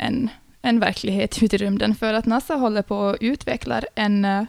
en, 0.00 0.28
en 0.62 0.80
verklighet 0.80 1.42
ute 1.42 1.56
i 1.56 1.58
rymden, 1.58 1.94
för 1.94 2.14
att 2.14 2.26
NASA 2.26 2.54
håller 2.54 2.82
på 2.82 3.08
att 3.08 3.16
utveckla 3.20 3.82
en, 3.94 4.24
eh, 4.24 4.44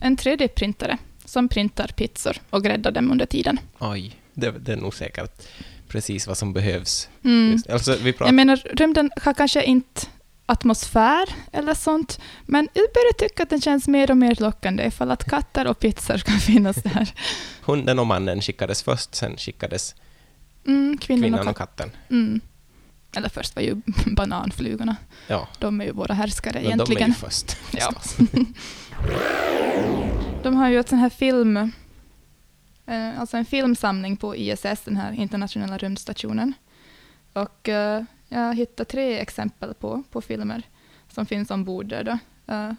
en 0.00 0.16
3D-printare 0.16 0.98
som 1.24 1.48
printar 1.48 1.86
pizzor 1.96 2.36
och 2.50 2.64
gräddar 2.64 2.90
dem 2.90 3.10
under 3.10 3.26
tiden. 3.26 3.60
Oj, 3.78 4.16
det, 4.34 4.50
det 4.50 4.72
är 4.72 4.76
nog 4.76 4.94
säkert 4.94 5.48
precis 5.88 6.26
vad 6.26 6.38
som 6.38 6.52
behövs. 6.52 7.08
Mm. 7.24 7.58
Alltså, 7.68 7.96
vi 8.02 8.12
pratar... 8.12 8.26
Jag 8.26 8.34
menar, 8.34 8.56
rymden 8.56 9.10
har 9.22 9.34
kanske 9.34 9.64
inte 9.64 10.00
atmosfär 10.46 11.28
eller 11.52 11.74
sånt, 11.74 12.20
men 12.46 12.68
jag 12.72 12.84
börjar 12.94 13.12
tycka 13.12 13.42
att 13.42 13.50
den 13.50 13.60
känns 13.60 13.88
mer 13.88 14.10
och 14.10 14.16
mer 14.16 14.36
lockande 14.40 14.84
ifall 14.84 15.10
att 15.10 15.24
katter 15.24 15.66
och 15.66 15.78
pizzor 15.78 16.16
ska 16.16 16.32
finnas 16.52 16.76
där. 16.76 17.14
Hunden 17.62 17.98
och 17.98 18.06
mannen 18.06 18.40
skickades 18.40 18.82
först, 18.82 19.14
sen 19.14 19.36
skickades 19.36 19.94
Mm, 20.66 20.98
kvinnan, 20.98 21.22
kvinnan 21.22 21.40
och 21.40 21.50
och 21.50 21.56
katten. 21.56 21.90
Mm. 22.10 22.40
Eller 23.16 23.28
först 23.28 23.56
var 23.56 23.62
ju 23.62 23.74
bananflugorna. 24.16 24.96
Ja, 25.26 25.48
De 25.58 25.80
är 25.80 25.84
ju 25.84 25.92
våra 25.92 26.14
härskare 26.14 26.52
men 26.54 26.62
de 26.62 26.68
är 26.68 26.74
egentligen. 26.74 27.08
ju 27.08 27.14
först. 27.14 27.56
Ja. 27.72 27.92
De 30.42 30.54
har 30.56 30.68
ju 30.68 30.80
ett 30.80 30.88
sån 30.88 30.98
här 30.98 31.08
film, 31.10 31.56
eh, 32.86 33.20
alltså 33.20 33.36
en 33.36 33.44
filmsamling 33.44 34.16
på 34.16 34.36
ISS, 34.36 34.80
den 34.84 34.96
här 34.96 35.12
internationella 35.12 35.78
rymdstationen. 35.78 36.52
Och 37.32 37.68
eh, 37.68 38.02
jag 38.28 38.54
hittade 38.56 38.84
tre 38.90 39.18
exempel 39.18 39.74
på, 39.74 40.02
på 40.10 40.20
filmer 40.20 40.62
som 41.08 41.26
finns 41.26 41.50
ombord 41.50 41.86
där. 41.86 42.04
Då. 42.04 42.18
Eh, 42.54 42.72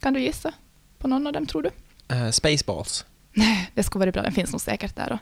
kan 0.00 0.12
du 0.12 0.20
gissa 0.20 0.52
på 0.98 1.08
någon 1.08 1.26
av 1.26 1.32
dem, 1.32 1.46
tror 1.46 1.62
du? 1.62 1.70
Eh, 2.14 2.30
Spaceballs. 2.30 3.04
Nej, 3.32 3.70
det 3.74 3.82
skulle 3.82 4.00
vara 4.00 4.12
bra. 4.12 4.22
Den 4.22 4.32
finns 4.32 4.52
nog 4.52 4.60
säkert 4.60 4.96
där. 4.96 5.08
Då. 5.10 5.18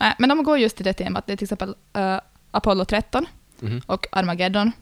Nej, 0.00 0.14
men 0.18 0.28
de 0.28 0.42
går 0.42 0.58
just 0.58 0.76
till 0.76 0.84
det 0.84 0.92
temat. 0.92 1.26
Det 1.26 1.32
är 1.32 1.36
till 1.36 1.44
exempel 1.44 1.74
Apollo 2.50 2.84
13 2.84 3.26
Mhm. 3.62 3.82
och 3.86 4.06
Armageddon 4.12 4.72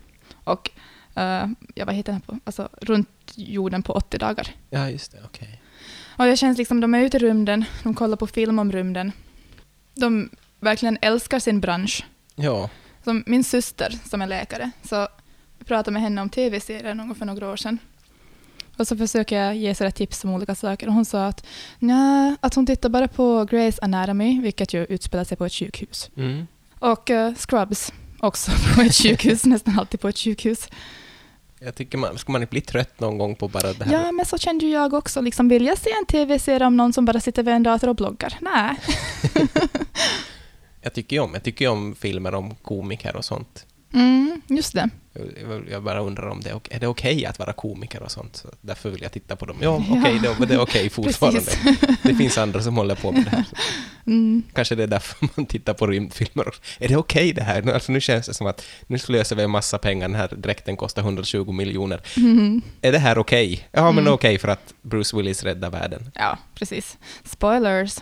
och 0.44 0.70
eh, 1.14 1.46
ja, 1.74 1.84
vad 1.84 1.94
heter 1.94 2.12
den 2.12 2.20
på? 2.20 2.38
Alltså, 2.44 2.68
runt 2.80 3.08
jorden 3.34 3.82
på 3.82 3.92
80 3.92 4.18
dagar. 4.18 4.48
Ja, 4.70 4.90
just 4.90 5.12
det. 5.12 5.18
Okej. 5.24 5.60
Och 6.18 6.24
det 6.24 6.36
känns 6.36 6.58
liksom, 6.58 6.80
de 6.80 6.94
är 6.94 7.00
ute 7.00 7.16
i 7.16 7.20
rymden, 7.20 7.64
de 7.82 7.94
kollar 7.94 8.16
på 8.16 8.26
film 8.26 8.58
om 8.58 8.72
rymden. 8.72 9.12
De 9.94 10.30
verkligen 10.60 10.98
älskar 11.02 11.38
sin 11.38 11.60
bransch. 11.60 12.04
Ja, 12.34 12.70
Som 13.04 13.24
min 13.26 13.44
syster, 13.44 13.98
som 14.04 14.22
är 14.22 14.26
läkare, 14.26 14.70
så 14.82 15.08
pratade 15.64 15.90
med 15.90 16.02
henne 16.02 16.20
om 16.22 16.28
tv-serier 16.30 16.94
någon 16.94 17.14
för 17.14 17.26
några 17.26 17.48
år 17.50 17.56
sedan. 17.56 17.78
Och 18.76 18.88
så 18.88 18.96
försöker 18.96 19.36
jag 19.38 19.56
ge 19.56 19.74
sådär 19.74 19.90
tips 19.90 20.24
om 20.24 20.30
olika 20.30 20.54
saker. 20.54 20.86
Och 20.86 20.92
hon 20.94 21.04
sa 21.04 21.26
att, 21.26 21.46
nja, 21.78 22.36
att 22.40 22.54
hon 22.54 22.66
tittar 22.66 22.88
bara 22.88 23.08
på 23.08 23.44
Grey's 23.44 23.78
Anatomy, 23.82 24.40
vilket 24.40 24.74
ju 24.74 24.84
utspelar 24.84 25.24
sig 25.24 25.36
på 25.36 25.44
ett 25.46 25.52
sjukhus. 25.52 26.10
Mm. 26.16 26.46
Och 26.78 27.10
eh, 27.10 27.34
Scrubs, 27.34 27.92
också 28.20 28.50
på 28.74 28.80
ett 28.80 28.94
sjukhus, 28.94 29.44
nästan 29.44 29.78
alltid 29.78 30.00
på 30.00 30.08
ett 30.08 30.18
sjukhus. 30.18 30.68
Jag 31.58 31.74
tycker 31.74 31.98
man, 31.98 32.18
ska 32.18 32.32
man 32.32 32.42
inte 32.42 32.50
bli 32.50 32.60
trött 32.60 33.00
någon 33.00 33.18
gång 33.18 33.36
på 33.36 33.48
bara 33.48 33.72
det 33.72 33.84
här? 33.84 33.92
Ja, 33.92 34.12
men 34.12 34.26
så 34.26 34.38
kände 34.38 34.66
ju 34.66 34.72
jag 34.72 34.94
också. 34.94 35.20
Liksom, 35.20 35.48
vill 35.48 35.66
jag 35.66 35.78
se 35.78 35.90
en 35.90 36.06
tv-serie 36.06 36.66
om 36.66 36.76
någon 36.76 36.92
som 36.92 37.04
bara 37.04 37.20
sitter 37.20 37.42
vid 37.42 37.54
en 37.54 37.62
dator 37.62 37.88
och 37.88 37.96
bloggar? 37.96 38.34
Nej. 38.40 38.76
Jag 40.80 40.92
tycker 40.94 41.16
ju 41.16 41.22
om, 41.22 41.34
jag 41.34 41.42
tycker 41.42 41.68
om 41.68 41.94
filmer 41.94 42.34
om 42.34 42.54
komiker 42.54 43.16
och 43.16 43.24
sånt. 43.24 43.66
Mm, 43.96 44.40
just 44.48 44.72
det. 44.72 44.88
Jag- 45.70 45.82
bara 45.82 46.00
undrar 46.00 46.26
om 46.28 46.40
det 46.40 46.50
är, 46.50 46.54
ok- 46.54 46.68
är 46.70 46.80
det 46.80 46.86
okej 46.86 47.26
att 47.26 47.38
vara 47.38 47.52
komiker 47.52 48.02
och 48.02 48.10
sånt. 48.10 48.36
Så 48.36 48.48
därför 48.60 48.90
vill 48.90 49.02
jag 49.02 49.12
titta 49.12 49.36
på 49.36 49.46
dem. 49.46 49.56
Ja, 49.60 49.84
okej, 49.90 50.18
det, 50.22 50.46
det 50.46 50.54
är 50.54 50.60
okej 50.60 50.90
fortfarande. 50.90 51.40
Precis. 51.40 51.78
Det 52.02 52.14
finns 52.14 52.38
andra 52.38 52.62
som 52.62 52.76
håller 52.76 52.94
på 52.94 53.12
med 53.12 53.24
det 53.24 53.30
här. 53.30 53.44
Mm. 54.08 54.42
Kanske 54.52 54.74
det 54.74 54.82
är 54.82 54.86
därför 54.86 55.28
man 55.36 55.46
tittar 55.46 55.74
på 55.74 55.86
rymdfilmer. 55.86 56.48
också. 56.48 56.60
Är 56.78 56.88
det 56.88 56.96
okej 56.96 57.32
det 57.32 57.42
här? 57.42 57.62
Nu- 57.62 57.72
Alltså, 57.72 57.92
nu 57.92 58.00
känns 58.00 58.26
det 58.26 58.34
som 58.34 58.46
att 58.46 58.64
nu 58.86 58.98
slösar 58.98 59.36
vi 59.36 59.42
en 59.42 59.50
massa 59.50 59.78
pengar. 59.78 60.08
Den 60.08 60.14
här 60.16 60.28
dräkten 60.36 60.76
kostar 60.76 61.02
120 61.02 61.52
miljoner. 61.52 62.00
Mm. 62.16 62.62
Är 62.82 62.92
det 62.92 62.98
här 62.98 63.18
okej? 63.18 63.68
Ja, 63.72 63.90
men 63.92 63.98
Mm. 64.04 64.12
okej 64.12 64.38
för 64.38 64.48
att 64.48 64.74
Bruce 64.82 65.16
Willis 65.16 65.42
räddar 65.42 65.70
världen. 65.70 66.10
Ja, 66.14 66.38
precis. 66.54 66.98
Spoilers. 67.24 67.98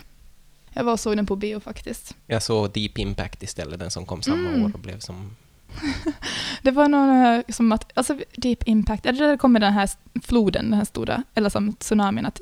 Jag 0.73 0.83
var 0.83 0.91
och 0.93 0.99
såg 0.99 1.15
den 1.17 1.25
på 1.25 1.35
bio 1.35 1.59
faktiskt. 1.59 2.15
Jag 2.27 2.43
såg 2.43 2.71
Deep 2.71 2.97
Impact 2.97 3.43
istället, 3.43 3.79
den 3.79 3.91
som 3.91 4.05
kom 4.05 4.21
samma 4.21 4.49
Mm. 4.49 4.65
år 4.65 4.71
och 4.73 4.79
blev 4.79 4.99
som... 4.99 5.35
Det 6.61 6.71
var 6.71 6.87
någon 6.89 7.25
eh, 7.25 7.41
som 7.49 7.71
att, 7.71 7.91
alltså 7.97 8.17
Deep 8.37 8.67
Impact, 8.67 9.05
eller 9.05 9.27
det 9.27 9.37
kommer 9.37 9.59
den 9.59 9.73
här 9.73 9.89
floden, 10.23 10.63
den 10.69 10.73
här 10.73 10.85
stora, 10.85 11.23
eller 11.35 11.49
som 11.49 11.73
tsunamin, 11.73 12.25
att 12.25 12.41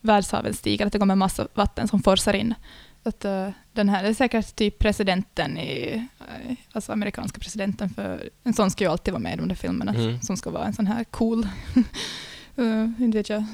världshaven 0.00 0.54
stiger, 0.54 0.86
att 0.86 0.92
det 0.92 0.98
kommer 0.98 1.14
massa 1.14 1.48
vatten 1.54 1.88
som 1.88 2.02
forsar 2.02 2.34
in. 2.34 2.54
Att, 3.02 3.24
eh, 3.24 3.48
den 3.72 3.88
här 3.88 4.04
är 4.04 4.14
säkert 4.14 4.56
typ 4.56 4.78
presidenten 4.78 5.58
i, 5.58 5.94
eh, 6.20 6.56
alltså 6.72 6.92
amerikanska 6.92 7.38
presidenten, 7.38 7.90
för 7.90 8.28
en 8.44 8.54
sån 8.54 8.70
ska 8.70 8.84
ju 8.84 8.90
alltid 8.90 9.12
vara 9.12 9.22
med 9.22 9.34
i 9.34 9.36
de 9.36 9.48
där 9.48 9.54
filmerna, 9.54 9.94
Mm. 9.94 10.20
som 10.20 10.36
ska 10.36 10.50
vara 10.50 10.64
en 10.64 10.74
sån 10.74 10.86
här 10.86 11.04
cool, 11.04 11.48
uh, 12.58 12.90
inte 13.02 13.18
vet 13.18 13.28
jag, 13.28 13.44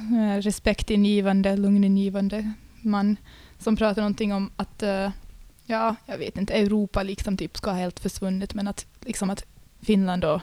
respektingivande, 0.40 1.56
lugngivande 1.56 2.52
man 2.82 3.16
som 3.58 3.76
pratar 3.76 4.02
någonting 4.02 4.32
om 4.32 4.50
att 4.56 4.82
eh, 4.82 5.10
ja, 5.66 5.96
jag 6.06 6.18
vet 6.18 6.36
inte, 6.36 6.54
Europa 6.54 7.02
liksom 7.02 7.36
typ 7.36 7.56
ska 7.56 7.70
ha 7.70 7.78
helt 7.78 8.00
försvunnit, 8.00 8.54
men 8.54 8.68
att, 8.68 8.86
liksom 9.00 9.30
att 9.30 9.44
Finland 9.82 10.22
då 10.22 10.40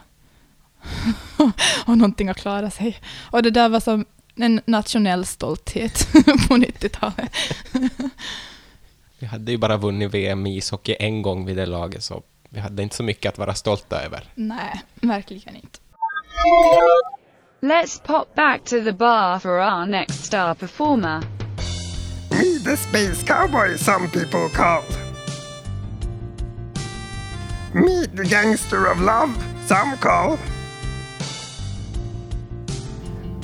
har 1.86 1.96
någonting 1.96 2.30
att 2.30 2.38
klara 2.38 2.70
sig. 2.70 2.98
Och 3.32 3.44
det 3.44 3.52
där 3.52 3.70
var 3.70 3.80
som 3.80 4.06
en 4.36 4.62
nationell 4.66 5.26
stolthet 5.26 6.08
på 6.48 6.56
90-talet. 6.56 7.32
Vi 9.20 9.26
hade 9.26 9.52
ju 9.52 9.58
bara 9.58 9.78
vunnit 9.78 10.14
VM 10.14 10.48
i 10.48 10.58
ishockey 10.58 10.96
en 11.00 11.22
gång 11.22 11.46
vid 11.46 11.58
det 11.58 11.66
laget, 11.66 12.04
så 12.04 12.24
vi 12.50 12.60
hade 12.60 12.84
inte 12.84 12.96
så 12.96 13.04
mycket 13.04 13.30
att 13.30 13.38
vara 13.38 13.54
stolta 13.54 14.02
över. 14.02 14.24
Nej, 14.36 14.82
verkligen 14.94 15.56
inte. 15.56 15.80
Let's 17.62 18.02
pop 18.04 18.36
back 18.36 18.64
to 18.64 18.84
the 18.84 18.92
bar 18.92 19.40
for 19.40 19.60
our 19.60 19.86
next 19.86 20.26
star 20.26 20.54
performer. 20.54 21.22
Me 22.30 22.60
the 22.64 22.78
space 22.78 23.24
cowboy, 23.24 23.78
some 23.78 24.08
people 24.08 24.50
call. 24.50 25.09
Me 27.74 28.08
the 28.16 28.24
gangster 28.24 28.92
of 28.92 29.00
love, 29.00 29.30
some 29.68 29.98
call. 29.98 30.38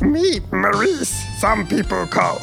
Meet 0.02 0.52
Maurice, 0.52 1.14
some 1.42 1.66
people 1.66 2.08
call. 2.08 2.40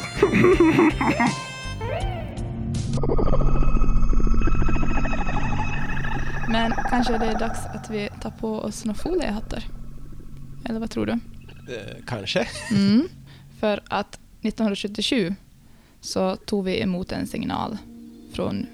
Men 6.49 6.71
kanske 6.89 7.17
det 7.17 7.25
är 7.25 7.39
dags 7.39 7.65
att 7.65 7.89
vi 7.89 8.09
tar 8.21 8.31
på 8.31 8.59
oss 8.59 8.85
några 8.85 8.99
foliehattar. 8.99 9.63
Eller 10.65 10.79
vad 10.79 10.89
tror 10.89 11.05
du? 11.05 11.11
Eh, 11.11 11.97
kanske. 12.07 12.47
Mm. 12.71 13.07
För 13.59 13.81
att 13.87 14.15
1977 14.15 15.35
så 16.01 16.35
tog 16.35 16.65
vi 16.65 16.81
emot 16.81 17.11
en 17.11 17.27
signal 17.27 17.77
från 18.33 18.67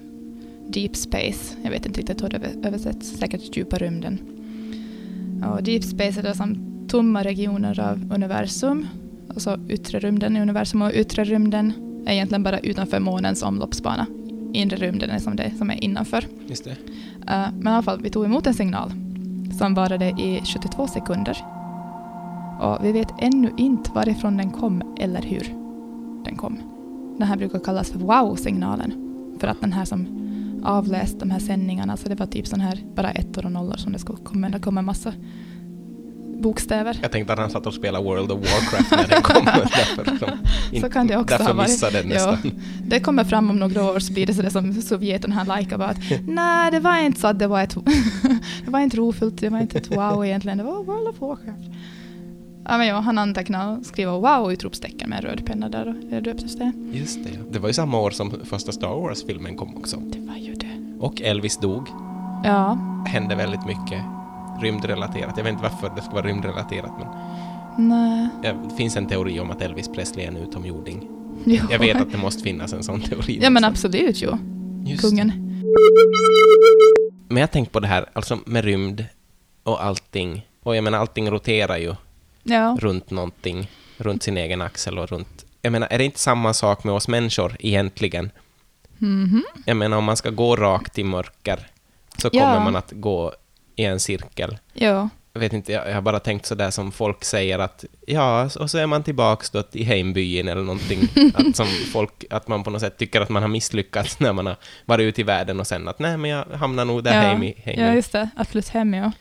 Deep 0.72 0.96
Space. 0.96 1.56
Jag 1.62 1.70
vet 1.70 1.86
inte 1.86 2.00
riktigt 2.00 2.22
hur 2.22 2.28
det 2.28 2.68
översätts, 2.68 3.18
säkert 3.18 3.56
djupa 3.56 3.78
rymden. 3.78 4.18
Och 5.50 5.62
Deep 5.62 5.84
Space 5.84 6.20
är 6.20 6.22
då 6.22 6.34
som 6.34 6.70
tomma 6.88 7.24
regioner 7.24 7.80
av 7.80 8.12
universum, 8.14 8.86
alltså 9.28 9.58
yttre 9.68 9.98
rymden 9.98 10.36
i 10.36 10.40
universum 10.40 10.82
och 10.82 10.90
yttre 10.94 11.24
rymden 11.24 11.72
är 12.06 12.12
egentligen 12.12 12.42
bara 12.42 12.58
utanför 12.58 13.00
månens 13.00 13.42
omloppsbana. 13.42 14.06
Inre 14.52 14.76
rymden 14.76 15.10
är 15.10 15.18
som 15.18 15.36
det 15.36 15.52
som 15.58 15.70
är 15.70 15.84
innanför. 15.84 16.26
Just 16.46 16.64
det. 16.64 16.70
Eh, 16.70 17.46
men 17.58 17.66
i 17.66 17.70
alla 17.70 17.82
fall, 17.82 18.00
vi 18.02 18.10
tog 18.10 18.24
emot 18.24 18.46
en 18.46 18.54
signal 18.54 18.92
som 19.58 19.74
varade 19.74 20.08
i 20.08 20.42
72 20.44 20.86
sekunder. 20.86 21.44
Och 22.60 22.84
vi 22.84 22.92
vet 22.92 23.08
ännu 23.18 23.50
inte 23.56 23.90
varifrån 23.94 24.36
den 24.36 24.50
kom 24.50 24.94
eller 25.00 25.22
hur 25.22 25.54
den 26.24 26.36
kom. 26.36 26.58
Den 27.18 27.28
här 27.28 27.36
brukar 27.36 27.58
kallas 27.58 27.90
för 27.90 27.98
wow-signalen. 27.98 28.92
För 29.40 29.48
att 29.48 29.60
den 29.60 29.72
här 29.72 29.84
som 29.84 30.06
avläst 30.64 31.20
de 31.20 31.30
här 31.30 31.38
sändningarna, 31.40 31.96
så 31.96 32.08
det 32.08 32.14
var 32.14 32.26
typ 32.26 32.46
sån 32.46 32.60
här 32.60 32.78
bara 32.96 33.10
ettor 33.10 33.44
och 33.44 33.52
nollor 33.52 33.76
som 33.76 33.92
det 33.92 33.98
skulle 33.98 34.18
komma. 34.24 34.48
Det 34.48 34.58
kommer 34.60 34.82
massa 34.82 35.12
bokstäver. 36.42 36.98
Jag 37.02 37.12
tänkte 37.12 37.32
att 37.32 37.38
han 37.38 37.50
satt 37.50 37.66
och 37.66 37.74
spelade 37.74 38.04
World 38.04 38.30
of 38.32 38.38
Warcraft 38.40 38.90
när 38.90 39.08
den 39.08 39.22
kom. 39.22 39.44
därför, 39.44 40.04
som, 40.18 40.80
Så 40.80 40.90
kan 40.90 41.06
det 41.06 41.16
också 41.16 41.36
därför 41.38 41.44
ha 41.44 41.54
varit. 41.54 41.68
missade 41.70 42.02
den 42.02 42.10
Ja. 42.10 42.30
nästan. 42.32 42.52
Det 42.86 43.00
kommer 43.00 43.24
fram 43.24 43.50
om 43.50 43.56
några 43.58 43.84
år 43.84 43.98
så 43.98 44.12
blir 44.12 44.26
det 44.26 44.34
sådär 44.34 44.50
som 44.50 44.74
Sovjeten 44.82 45.32
han 45.32 45.58
likar 45.58 45.78
bara 45.78 45.88
att 45.88 45.98
nej, 46.26 46.70
det 46.70 46.80
var 46.80 46.98
inte 46.98 47.20
så 47.20 47.26
att 47.26 47.38
det 47.38 47.46
var 47.46 47.62
ett 47.62 47.74
det 48.64 48.70
var 48.70 48.80
inte 48.80 48.96
rofullt, 48.96 49.40
det 49.40 49.48
var 49.48 49.60
inte 49.60 49.78
ett 49.78 49.96
wow 49.96 50.24
egentligen, 50.26 50.58
det 50.58 50.64
var 50.64 50.84
World 50.84 51.08
of 51.08 51.20
Warcraft. 51.20 51.70
Ja, 52.64 52.78
men 52.78 52.86
ja, 52.86 53.00
han 53.00 53.18
antecknade 53.18 53.78
och 53.78 53.86
skrev 53.86 54.08
wow 54.08 54.52
utropstecken 54.52 55.10
med 55.10 55.16
en 55.24 55.30
röd 55.30 55.46
penna 55.46 55.68
där 55.68 55.88
och 55.88 56.22
döptes 56.22 56.56
det. 56.56 56.72
Just 56.92 57.24
det, 57.24 57.30
ja. 57.34 57.40
Det 57.50 57.58
var 57.58 57.68
ju 57.68 57.72
samma 57.74 58.00
år 58.00 58.10
som 58.10 58.32
första 58.44 58.72
Star 58.72 58.88
Wars-filmen 59.00 59.56
kom 59.56 59.76
också. 59.76 59.96
Det 59.96 60.18
var 60.20 60.36
ju. 60.36 60.49
Och 61.00 61.20
Elvis 61.22 61.56
dog. 61.58 61.88
Ja, 62.44 62.78
Hände 63.06 63.34
väldigt 63.34 63.66
mycket 63.66 64.02
rymdrelaterat. 64.60 65.36
Jag 65.36 65.44
vet 65.44 65.52
inte 65.52 65.62
varför 65.62 65.92
det 65.96 66.02
ska 66.02 66.10
vara 66.12 66.26
rymdrelaterat, 66.26 66.90
men 66.98 67.08
nej. 67.88 68.28
det 68.42 68.76
finns 68.76 68.96
en 68.96 69.06
teori 69.06 69.40
om 69.40 69.50
att 69.50 69.62
Elvis 69.62 69.88
Presley 69.88 70.24
är 70.24 70.28
en 70.28 70.36
utomjording. 70.36 71.08
Jo. 71.44 71.62
Jag 71.70 71.78
vet 71.78 72.00
att 72.00 72.12
det 72.12 72.18
måste 72.18 72.42
finnas 72.42 72.72
en 72.72 72.82
sån 72.82 73.00
teori. 73.00 73.38
Ja 73.42 73.50
men 73.50 73.64
absolut 73.64 74.22
ju. 74.22 74.28
Just 74.86 75.02
Kungen. 75.02 75.32
Men 77.28 77.36
jag 77.36 77.42
har 77.42 77.46
tänkt 77.52 77.72
på 77.72 77.80
det 77.80 77.86
här, 77.86 78.06
alltså 78.12 78.38
med 78.46 78.64
rymd 78.64 79.04
och 79.62 79.84
allting. 79.84 80.46
Och 80.62 80.76
jag 80.76 80.84
menar, 80.84 80.98
allting 80.98 81.30
roterar 81.30 81.76
ju 81.78 81.94
Ja. 82.42 82.76
runt 82.80 83.10
någonting, 83.10 83.70
runt 83.96 84.22
sin 84.22 84.36
egen 84.36 84.62
axel 84.62 84.98
och 84.98 85.08
runt... 85.08 85.44
Jag 85.62 85.72
menar, 85.72 85.88
är 85.90 85.98
det 85.98 86.04
inte 86.04 86.18
samma 86.18 86.54
sak 86.54 86.84
med 86.84 86.94
oss 86.94 87.08
människor 87.08 87.56
egentligen? 87.60 88.30
Mhm. 89.00 89.44
Jag 89.66 89.76
menar, 89.76 89.96
om 89.96 90.04
man 90.04 90.16
ska 90.16 90.30
gå 90.30 90.56
rakt 90.56 90.98
i 90.98 91.04
mörker 91.04 91.66
så 92.18 92.28
Ja. 92.32 92.40
kommer 92.40 92.60
man 92.64 92.76
att 92.76 92.92
gå 92.92 93.32
i 93.76 93.84
en 93.84 94.00
cirkel. 94.00 94.58
Ja. 94.72 95.08
Jag 95.32 95.40
vet 95.40 95.52
inte, 95.52 95.72
jag 95.72 95.88
jag 95.88 95.94
har 95.94 96.02
bara 96.02 96.20
tänkt 96.20 96.46
så 96.46 96.54
där 96.54 96.70
som 96.70 96.92
folk 96.92 97.24
säger 97.24 97.58
att 97.58 97.84
ja, 98.06 98.50
och 98.58 98.70
så 98.70 98.78
är 98.78 98.86
man 98.86 99.02
tillbaks 99.02 99.50
då 99.50 99.62
i 99.72 99.84
hembyn 99.84 100.48
eller 100.48 100.62
någonting. 100.62 101.08
att, 101.34 101.56
som 101.56 101.66
folk, 101.92 102.24
att 102.30 102.48
man 102.48 102.64
på 102.64 102.70
något 102.70 102.80
sätt 102.80 102.98
tycker 102.98 103.20
att 103.20 103.28
man 103.28 103.42
har 103.42 103.48
misslyckats 103.48 104.20
när 104.20 104.32
man 104.32 104.46
har 104.46 104.56
varit 104.84 105.02
ute 105.02 105.20
i 105.20 105.24
världen 105.24 105.60
och 105.60 105.66
sen 105.66 105.88
att 105.88 105.98
nej, 105.98 106.16
men 106.16 106.30
jag 106.30 106.44
hamnar 106.44 106.84
nog 106.84 107.04
där 107.04 107.14
ja. 107.14 107.20
hem 107.20 107.42
i, 107.42 107.54
hem 107.64 107.84
ja, 107.86 107.94
just 107.94 108.12
det. 108.12 108.28
Att 108.36 108.48
flytta 108.48 108.78
hem, 108.78 108.94
ja. 108.94 109.12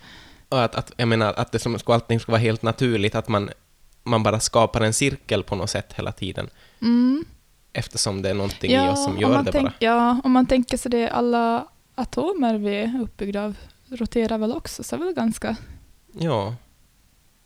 Och 0.49 0.63
att, 0.63 0.75
att, 0.75 0.91
jag 0.97 1.07
menar, 1.07 1.33
att 1.33 1.51
det 1.51 1.59
som 1.59 1.79
ska, 1.79 1.93
allting 1.93 2.19
ska 2.19 2.31
vara 2.31 2.41
helt 2.41 2.61
naturligt, 2.61 3.15
att 3.15 3.27
man, 3.27 3.49
man 4.03 4.23
bara 4.23 4.39
skapar 4.39 4.81
en 4.81 4.93
cirkel 4.93 5.43
på 5.43 5.55
något 5.55 5.69
sätt 5.69 5.93
hela 5.93 6.11
tiden. 6.11 6.49
Mm. 6.81 7.25
Eftersom 7.73 8.21
det 8.21 8.29
är 8.29 8.33
någonting 8.33 8.71
i 8.71 8.79
oss 8.89 9.03
som 9.03 9.13
om 9.15 9.21
gör 9.21 9.43
det 9.43 9.51
tänk, 9.51 9.65
bara. 9.65 9.73
Ja, 9.79 10.21
om 10.23 10.31
man 10.31 10.45
tänker 10.45 10.77
sig 10.77 10.91
det, 10.91 11.09
alla 11.09 11.65
atomer 11.95 12.57
vi 12.57 12.75
är 12.75 13.01
uppbyggda 13.01 13.43
av 13.43 13.55
roterar 13.89 14.37
väl 14.37 14.51
också, 14.51 14.83
så 14.83 14.95
är 14.95 14.99
väl 14.99 15.13
ganska... 15.13 15.55
Ja. 16.19 16.55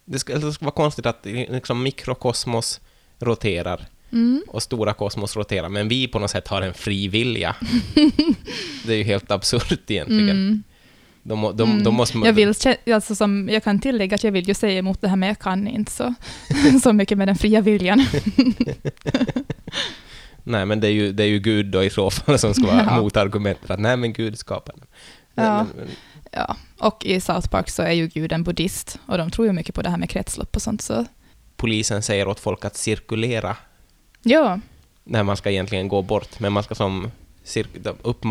Det 0.05 0.25
det 0.27 0.51
ska 0.53 0.65
vara 0.65 0.71
konstigt 0.75 1.05
att 1.05 1.25
liksom, 1.25 1.83
mikrokosmos 1.83 2.81
roterar 3.19 3.87
Mm. 4.11 4.43
och 4.47 4.63
stora 4.63 4.93
kosmos 4.93 5.35
roterar, 5.35 5.69
men 5.69 5.87
vi 5.87 6.07
på 6.07 6.19
något 6.19 6.31
sätt 6.31 6.47
har 6.47 6.61
en 6.61 6.73
fri 6.73 7.07
vilja. 7.07 7.55
det 8.85 8.93
är 8.93 8.97
ju 8.97 9.03
helt 9.03 9.31
absurt 9.31 9.91
egentligen. 9.91 10.29
Mm. 10.29 10.63
De, 11.23 11.41
de, 11.57 11.71
Mm. 11.71 11.83
de 11.83 11.93
måste 11.93 12.17
Jag, 12.17 12.33
vill, 12.33 12.53
alltså 12.93 13.15
som, 13.15 13.49
jag 13.49 13.63
kan 13.63 13.79
tillägga 13.79 14.15
att 14.15 14.23
jag 14.23 14.31
vill 14.31 14.47
ju 14.47 14.53
säga 14.53 14.79
emot 14.79 15.01
det 15.01 15.07
här, 15.07 15.15
men 15.15 15.29
jag 15.29 15.39
kan 15.39 15.67
inte 15.67 15.91
så, 15.91 16.13
så 16.83 16.93
mycket 16.93 17.17
med 17.17 17.27
den 17.27 17.35
fria 17.35 17.61
viljan. 17.61 18.05
Nej, 20.43 20.65
men 20.65 20.79
det 20.79 20.87
är, 20.87 20.91
ju, 20.91 21.11
det 21.11 21.23
är 21.23 21.27
ju 21.27 21.39
Gud 21.39 21.65
då 21.65 21.83
i 21.83 21.89
så 21.89 22.09
fall 22.09 22.39
som 22.39 22.53
ska 22.53 22.65
vara 22.65 22.85
Ja. 22.89 23.01
motargumentet 23.01 23.71
att 23.71 23.79
nej, 23.79 23.97
men 23.97 24.13
Gud 24.13 24.37
skapar 24.39 24.73
den. 24.77 24.85
Ja. 25.35 25.57
Men, 25.57 25.67
men, 25.77 25.87
Ja, 26.35 26.55
Och 26.79 27.05
i 27.05 27.21
South 27.21 27.49
Park 27.49 27.69
så 27.69 27.81
är 27.81 27.91
ju 27.91 28.07
guden 28.07 28.43
buddhist 28.43 28.99
och 29.05 29.17
de 29.17 29.31
tror 29.31 29.47
ju 29.47 29.53
mycket 29.53 29.75
på 29.75 29.81
det 29.81 29.89
här 29.89 29.97
med 29.97 30.09
kretslopp 30.09 30.55
och 30.55 30.61
sånt. 30.61 30.81
Så 30.81 31.05
Polisen 31.55 32.01
säger 32.01 32.27
åt 32.27 32.39
folk 32.39 32.65
att 32.65 32.75
cirkulera 32.75 33.55
ja, 34.21 34.59
när 35.03 35.23
man 35.23 35.37
ska 35.37 35.51
egentligen 35.51 35.87
gå 35.87 36.01
bort, 36.01 36.39
men 36.39 36.53
man 36.53 36.63
ska 36.63 36.75
som 36.75 37.11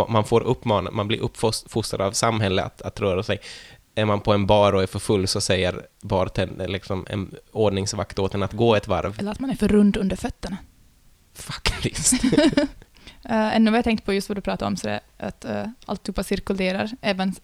man 0.08 0.24
får 0.24 0.40
uppmana, 0.40 0.90
man 0.90 1.08
blir 1.08 1.20
uppfostrad 1.20 2.00
av 2.00 2.12
samhället 2.12 2.64
att, 2.64 2.82
att 2.82 3.00
röra 3.00 3.22
sig. 3.22 3.38
Är 3.94 4.04
man 4.04 4.20
på 4.20 4.32
en 4.32 4.46
bar 4.46 4.72
och 4.72 4.82
är 4.82 4.86
för 4.86 4.98
full 4.98 5.28
så 5.28 5.40
säger 5.40 5.86
bartender, 6.02 6.68
liksom 6.68 7.06
en 7.08 7.34
ordningsvakt 7.52 8.18
åt 8.18 8.34
en 8.34 8.42
att 8.42 8.52
gå 8.52 8.74
ett 8.76 8.88
varv. 8.88 9.16
eller 9.18 9.30
att 9.30 9.40
man 9.40 9.50
är 9.50 9.54
för 9.54 9.68
rund 9.68 9.96
under 9.96 10.16
fötterna. 10.16 10.56
Faktiskt. 11.34 12.24
Uh, 12.24 12.64
ännu 13.28 13.70
vad 13.70 13.78
jag 13.78 13.84
tänkt 13.84 14.04
på 14.04 14.12
just 14.12 14.28
vad 14.28 14.38
du 14.38 14.42
pratade 14.42 14.66
om, 14.66 14.76
så 14.76 14.88
är 14.88 15.00
att 15.18 15.44
uh, 15.44 15.66
alltihopa 15.86 16.22
cirkulerar, 16.22 16.90
även 17.00 17.34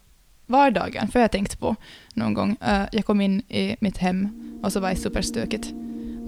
vardagen. 0.49 1.09
För 1.09 1.21
jag 1.21 1.31
tänkt 1.31 1.61
på 1.61 1.77
någon 2.15 2.35
gång, 2.35 2.57
eh, 2.61 2.83
jag 2.93 3.05
kom 3.05 3.21
in 3.21 3.41
i 3.41 3.77
mitt 3.81 3.99
hem 3.99 4.29
och 4.63 4.73
så 4.73 4.81
var 4.81 4.91
det 4.91 4.97
superstökigt. 4.97 5.73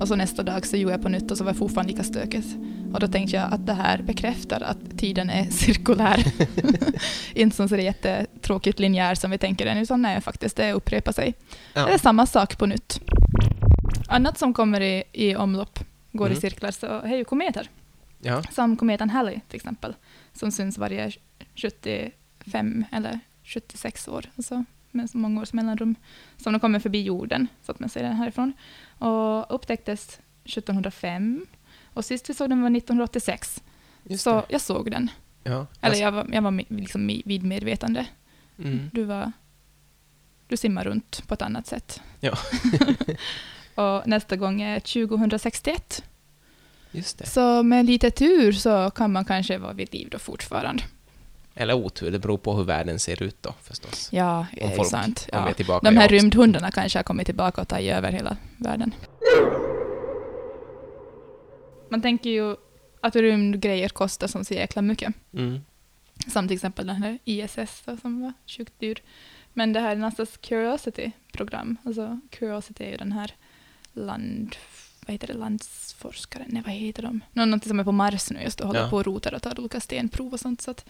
Och 0.00 0.08
så 0.08 0.16
nästa 0.16 0.42
dag 0.42 0.66
så 0.66 0.76
gjorde 0.76 0.94
jag 0.94 1.02
på 1.02 1.08
nytt 1.08 1.30
och 1.30 1.38
så 1.38 1.44
var 1.44 1.52
det 1.52 1.58
fortfarande 1.58 1.92
lika 1.92 2.04
stökigt. 2.04 2.46
Och 2.92 3.00
då 3.00 3.08
tänkte 3.08 3.36
jag 3.36 3.52
att 3.52 3.66
det 3.66 3.72
här 3.72 4.02
bekräftar 4.02 4.60
att 4.60 4.98
tiden 4.98 5.30
är 5.30 5.44
cirkulär. 5.50 6.24
Inte 7.34 7.56
som 7.56 7.68
så 7.68 7.76
det 7.76 7.82
är 7.82 7.84
jättetråkigt 7.84 8.78
linjär 8.78 9.14
som 9.14 9.30
vi 9.30 9.38
tänker 9.38 9.64
den, 9.64 9.78
utan 9.78 10.02
nej, 10.02 10.20
faktiskt 10.20 10.56
det 10.56 10.72
upprepar 10.72 11.12
sig. 11.12 11.34
Ja. 11.74 11.86
Det 11.86 11.92
är 11.92 11.98
samma 11.98 12.26
sak 12.26 12.58
på 12.58 12.66
nytt. 12.66 13.00
Annat 14.08 14.38
som 14.38 14.54
kommer 14.54 14.80
i, 14.80 15.02
i 15.12 15.36
omlopp, 15.36 15.78
går 16.12 16.26
Mm. 16.26 16.38
i 16.38 16.40
cirklar, 16.40 16.70
så 16.70 16.86
är 16.86 17.16
ju 17.16 17.24
kometer. 17.24 17.70
Ja. 18.18 18.42
Som 18.42 18.76
kometen 18.76 19.10
Halley 19.10 19.40
till 19.48 19.56
exempel, 19.56 19.94
som 20.32 20.52
syns 20.52 20.78
varje 20.78 21.12
75 21.54 22.84
eller 22.92 23.20
76 23.44 24.08
år, 24.08 24.26
alltså 24.36 24.64
med 24.90 25.10
så 25.10 25.18
många 25.18 25.40
års 25.42 25.52
mellanrum, 25.52 25.94
som 26.36 26.52
de 26.52 26.60
kommer 26.60 26.78
förbi 26.78 27.02
jorden, 27.02 27.46
så 27.62 27.72
att 27.72 27.80
man 27.80 27.88
ser 27.88 28.02
den 28.02 28.12
härifrån. 28.16 28.52
Och 28.98 29.54
upptäcktes 29.54 30.20
1705, 30.44 31.46
och 31.94 32.04
sist 32.04 32.30
vi 32.30 32.34
såg 32.34 32.48
den 32.50 32.62
var 32.62 32.70
1986, 32.76 33.62
Just 34.04 34.24
så 34.24 34.34
det. 34.34 34.46
jag 34.48 34.60
såg 34.60 34.90
den. 34.90 35.10
Ja. 35.42 35.66
Eller 35.80 35.96
jag 35.96 36.12
var, 36.12 36.26
jag 36.32 36.42
var 36.42 36.64
liksom 36.74 37.06
vid 37.24 37.42
medvetande. 37.42 38.06
Mm. 38.58 38.90
Du 38.92 39.04
var... 39.04 39.32
Du 40.48 40.56
simmar 40.56 40.84
runt 40.84 41.28
på 41.28 41.34
ett 41.34 41.42
annat 41.42 41.66
sätt. 41.66 42.02
Ja. 42.20 42.38
och 43.74 44.06
nästa 44.06 44.36
gång 44.36 44.62
är 44.62 44.80
2061. 44.80 46.04
Just 46.90 47.18
det. 47.18 47.26
Så 47.26 47.62
med 47.62 47.86
lite 47.86 48.10
tur 48.10 48.52
så 48.52 48.90
kan 48.90 49.12
man 49.12 49.24
kanske 49.24 49.58
vara 49.58 49.72
vid 49.72 49.94
liv 49.94 50.08
då 50.10 50.18
fortfarande. 50.18 50.82
Eller 51.54 51.74
otur, 51.74 52.10
det 52.10 52.18
beror 52.18 52.38
på 52.38 52.54
hur 52.54 52.64
världen 52.64 52.98
ser 52.98 53.22
ut 53.22 53.42
då 53.42 53.54
förstås. 53.62 54.08
Ja, 54.12 54.46
Om 54.60 54.70
är 54.70 54.84
sant. 54.84 55.28
Ja. 55.32 55.54
De 55.82 55.96
här 55.96 56.08
rymdhundarna 56.08 56.70
kanske 56.70 56.98
har 56.98 57.04
kommit 57.04 57.26
tillbaka 57.26 57.60
och 57.60 57.68
tagit 57.68 57.92
över 57.92 58.12
hela 58.12 58.36
världen. 58.56 58.94
Man 61.88 62.02
tänker 62.02 62.30
ju 62.30 62.56
att 63.00 63.16
rymdgrejer 63.16 63.88
kostar 63.88 64.26
som 64.26 64.44
så 64.44 64.54
jäkla 64.54 64.82
mycket. 64.82 65.14
Mm. 65.32 65.60
Som 66.32 66.48
till 66.48 66.54
exempel 66.54 66.86
den 66.86 66.96
här 66.96 67.18
ISS 67.24 67.82
då, 67.84 67.96
som 67.96 68.22
var 68.22 68.32
sjukt 68.46 68.80
dyr. 68.80 69.02
Men 69.52 69.72
det 69.72 69.80
här 69.80 69.96
NASAs 69.96 70.36
Curiosity-program, 70.36 71.76
alltså 71.84 72.20
Curiosity 72.30 72.84
är 72.84 72.90
ju 72.90 72.96
den 72.96 73.12
här 73.12 73.34
land... 73.92 74.56
Vad 75.06 75.12
heter 75.14 75.26
det? 75.26 75.32
Landsforskare? 75.34 76.44
Nej, 76.48 76.62
vad 76.66 76.74
heter 76.74 77.02
de? 77.02 77.20
Nå- 77.32 77.44
Någonting 77.44 77.68
som 77.68 77.80
är 77.80 77.84
på 77.84 77.92
Mars 77.92 78.30
nu 78.30 78.42
just 78.42 78.60
och 78.60 78.66
håller 78.66 78.80
Ja. 78.80 78.90
på 78.90 78.96
och 78.96 79.06
rotar 79.06 79.34
och 79.34 79.42
tar 79.42 79.60
olika 79.60 79.80
stenprov 79.80 80.32
och 80.32 80.40
sånt. 80.40 80.60
Så 80.60 80.70
att 80.70 80.84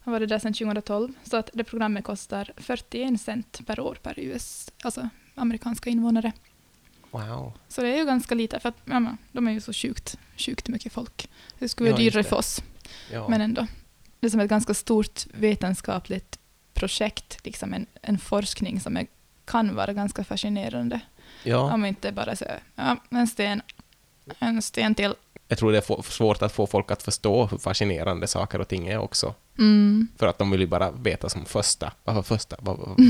har 0.00 0.12
varit 0.12 0.28
där 0.28 0.38
sedan 0.38 0.52
2012. 0.54 1.12
Så 1.24 1.36
att 1.36 1.50
det 1.52 1.64
programmet 1.64 2.04
kostar 2.04 2.50
41 2.56 3.20
cent 3.20 3.60
per 3.66 3.80
år 3.80 3.98
per 4.02 4.14
US, 4.20 4.70
alltså 4.82 5.08
amerikanska 5.34 5.90
invånare. 5.90 6.32
Wow. 7.10 7.52
Så 7.68 7.82
det 7.82 7.88
är 7.88 7.96
ju 7.96 8.04
ganska 8.04 8.34
lite, 8.34 8.60
för 8.60 8.68
att 8.68 8.76
ja, 8.84 9.16
de 9.32 9.48
är 9.48 9.52
ju 9.52 9.60
så 9.60 9.72
sjukt, 9.72 10.18
sjukt 10.36 10.68
mycket 10.68 10.92
folk. 10.92 11.28
Det 11.58 11.68
skulle 11.68 11.90
vara 11.90 12.00
Ja, 12.00 12.04
dyrare 12.04 12.22
det. 12.22 12.28
för 12.28 12.36
oss. 12.36 12.62
Ja. 13.12 13.28
Men 13.28 13.40
ändå. 13.40 13.66
Det 14.20 14.26
är 14.26 14.30
som 14.30 14.40
ett 14.40 14.50
ganska 14.50 14.74
stort 14.74 15.26
vetenskapligt 15.34 16.38
projekt, 16.74 17.40
liksom 17.44 17.74
en, 17.74 17.86
en 18.02 18.18
forskning 18.18 18.80
som 18.80 18.96
är, 18.96 19.06
kan 19.44 19.74
vara 19.74 19.92
ganska 19.92 20.24
fascinerande. 20.24 21.00
Ja. 21.44 21.74
Om 21.74 21.84
inte 21.84 22.12
bara 22.12 22.36
så 22.36 22.44
ja, 22.74 22.96
en 23.10 23.26
sten, 23.26 23.62
en 24.38 24.62
sten 24.62 24.94
till. 24.94 25.14
Jag 25.48 25.58
tror 25.58 25.72
det 25.72 25.78
är 25.78 26.02
svårt 26.02 26.42
att 26.42 26.52
få 26.52 26.66
folk 26.66 26.90
att 26.90 27.02
förstå 27.02 27.46
hur 27.46 27.58
fascinerande 27.58 28.26
saker 28.26 28.60
och 28.60 28.68
ting 28.68 28.88
är 28.88 28.98
också. 28.98 29.34
Mm. 29.58 30.08
För 30.16 30.26
att 30.26 30.38
de 30.38 30.50
vill 30.50 30.60
ju 30.60 30.66
bara 30.66 30.90
veta 30.90 31.28
som 31.28 31.44
första. 31.44 31.92
Vad 32.04 32.14
var 32.14 32.22
första? 32.22 32.56
Vad, 32.60 32.78
vad? 32.78 33.00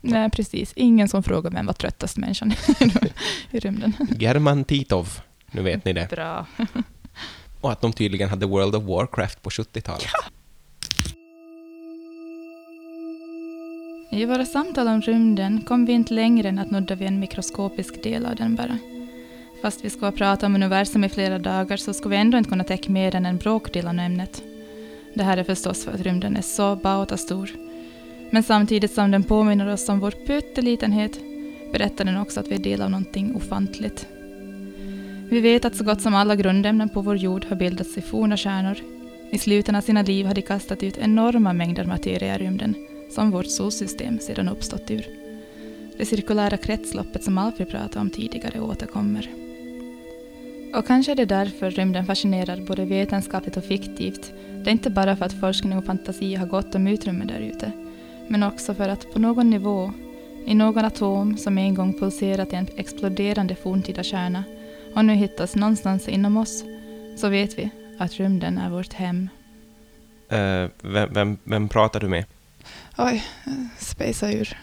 Nej, 0.00 0.30
precis. 0.30 0.72
Ingen 0.76 1.08
som 1.08 1.22
frågar 1.22 1.50
vem 1.50 1.66
var 1.66 1.72
tröttast 1.72 2.16
människan 2.16 2.52
i 3.50 3.58
rymden. 3.58 3.92
German 4.18 4.64
Titov. 4.64 5.20
Nu 5.46 5.62
vet 5.62 5.84
ni 5.84 5.92
det. 5.92 6.08
Bra. 6.10 6.46
Och 7.60 7.72
att 7.72 7.80
de 7.80 7.92
tydligen 7.92 8.28
hade 8.28 8.46
World 8.46 8.74
of 8.74 8.84
Warcraft 8.84 9.42
på 9.42 9.50
70-talet. 9.50 10.06
I 14.10 14.24
våra 14.24 14.44
samtal 14.44 14.88
om 14.88 15.00
rymden 15.00 15.60
kom 15.60 15.84
vi 15.84 15.92
inte 15.92 16.14
längre 16.14 16.48
än 16.48 16.58
att 16.58 16.70
nudda 16.70 16.94
vid 16.94 17.08
en 17.08 17.20
mikroskopisk 17.20 18.02
del 18.02 18.26
av 18.26 18.36
den 18.36 18.54
bara. 18.54 18.78
Fast 19.62 19.84
vi 19.84 19.90
ska 19.90 20.10
prata 20.10 20.46
om 20.46 20.54
universum 20.54 21.04
i 21.04 21.08
flera 21.08 21.38
dagar 21.38 21.76
så 21.76 21.92
ska 21.92 22.08
vi 22.08 22.16
ändå 22.16 22.38
inte 22.38 22.50
kunna 22.50 22.64
täcka 22.64 22.92
mer 22.92 23.14
än 23.14 23.26
en 23.26 23.36
bråkdel 23.36 23.86
av 23.86 23.98
ämnet. 23.98 24.42
Det 25.14 25.22
här 25.22 25.36
är 25.36 25.44
förstås 25.44 25.84
för 25.84 25.92
att 25.92 26.00
rymden 26.00 26.36
är 26.36 26.42
så 26.42 26.76
bauta 26.76 27.16
stor. 27.16 27.50
Men 28.30 28.42
samtidigt 28.42 28.92
som 28.92 29.10
den 29.10 29.22
påminner 29.22 29.72
oss 29.72 29.88
om 29.88 30.00
vår 30.00 30.10
pyttelitenhet 30.10 31.20
berättar 31.72 32.04
den 32.04 32.16
också 32.16 32.40
att 32.40 32.48
vi 32.48 32.54
är 32.54 32.58
del 32.58 32.82
av 32.82 32.90
någonting 32.90 33.34
ofantligt. 33.36 34.06
Vi 35.30 35.40
vet 35.40 35.64
att 35.64 35.76
så 35.76 35.84
gott 35.84 36.02
som 36.02 36.14
alla 36.14 36.36
grundämnen 36.36 36.88
på 36.88 37.00
vår 37.00 37.16
jord 37.16 37.44
har 37.48 37.56
bildats 37.56 37.98
i 37.98 38.00
forna 38.00 38.36
stjärnor. 38.36 38.78
I 39.30 39.38
slutet 39.38 39.74
av 39.74 39.80
sina 39.80 40.02
liv 40.02 40.26
har 40.26 40.34
de 40.34 40.42
kastat 40.42 40.82
ut 40.82 40.98
enorma 40.98 41.52
mängder 41.52 41.84
materia 41.84 42.34
i 42.34 42.38
rymden 42.38 42.74
som 43.10 43.30
vårt 43.30 43.50
solsystem 43.50 44.18
sedan 44.18 44.48
uppstått 44.48 44.90
ur. 44.90 45.06
Det 45.98 46.06
cirkulära 46.06 46.56
kretsloppet 46.56 47.24
som 47.24 47.38
Alfred 47.38 47.70
pratade 47.70 48.00
om 48.00 48.10
tidigare 48.10 48.60
återkommer. 48.60 49.30
Och 50.74 50.86
kanske 50.86 51.12
är 51.12 51.16
det 51.16 51.24
därför 51.24 51.70
rymden 51.70 52.06
fascinerar 52.06 52.56
både 52.56 52.84
vetenskapligt 52.84 53.56
och 53.56 53.64
fiktivt. 53.64 54.32
Det 54.64 54.70
är 54.70 54.72
inte 54.72 54.90
bara 54.90 55.16
för 55.16 55.24
att 55.24 55.40
forskning 55.40 55.78
och 55.78 55.84
fantasi 55.84 56.34
har 56.34 56.46
gott 56.46 56.74
om 56.74 56.86
utrymme 56.86 57.24
där 57.24 57.40
ute, 57.40 57.72
men 58.28 58.42
också 58.42 58.74
för 58.74 58.88
att 58.88 59.12
på 59.12 59.18
någon 59.18 59.50
nivå, 59.50 59.92
i 60.46 60.54
någon 60.54 60.84
atom 60.84 61.36
som 61.36 61.58
en 61.58 61.74
gång 61.74 61.98
pulserat 62.00 62.52
i 62.52 62.56
en 62.56 62.66
exploderande 62.76 63.54
forntida 63.54 64.02
kärna 64.02 64.44
och 64.94 65.04
nu 65.04 65.14
hittas 65.14 65.56
någonstans 65.56 66.08
inom 66.08 66.36
oss, 66.36 66.64
så 67.16 67.28
vet 67.28 67.58
vi 67.58 67.70
att 67.98 68.12
rymden 68.12 68.58
är 68.58 68.70
vårt 68.70 68.92
hem. 68.92 69.28
Uh, 70.32 70.70
vem, 70.82 71.12
vem, 71.12 71.38
vem 71.44 71.68
pratar 71.68 72.00
du 72.00 72.08
med? 72.08 72.24
Oj, 72.98 73.16
eh, 73.20 73.52
spejsa 73.80 74.32
ur. 74.40 74.56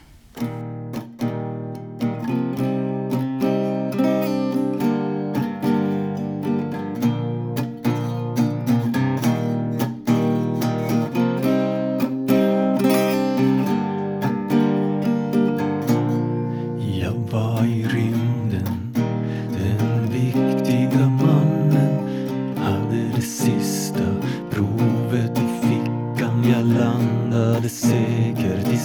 Landade 27.65 27.69
säkert 27.69 28.73
i 28.73 28.77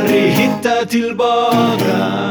aldrig 0.00 0.30
hitta 0.30 0.86
tillbaka. 0.86 2.30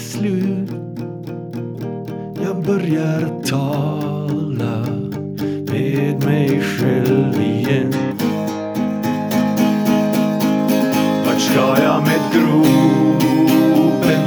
slut 0.00 0.70
Jag 2.44 2.62
börjar 2.62 3.42
tala 3.44 4.86
med 5.72 6.24
mig 6.24 6.62
själv 6.62 7.34
igen 7.40 7.92
Vart 11.26 11.40
ska 11.40 11.82
jag 11.82 12.02
med 12.02 12.20
gropen 12.32 13.08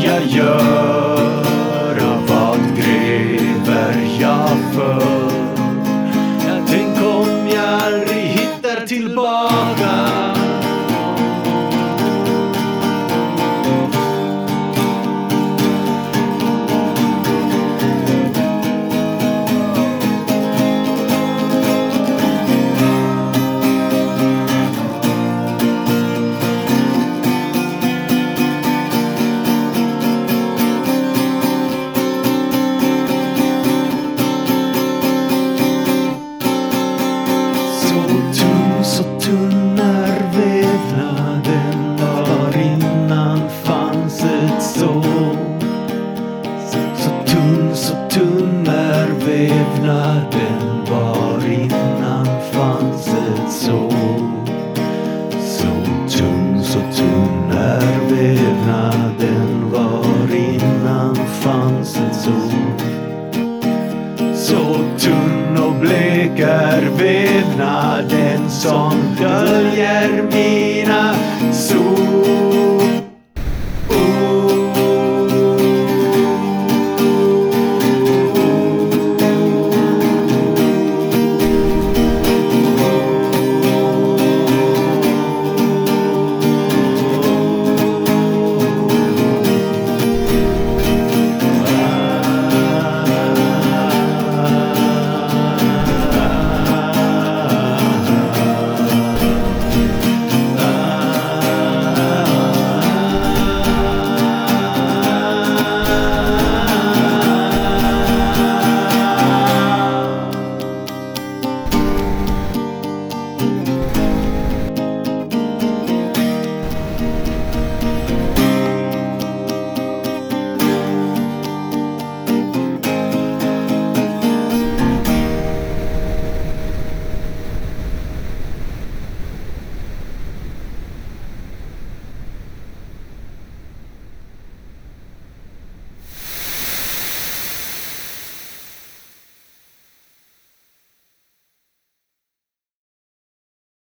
jag 0.02 0.26
gör? 0.26 1.13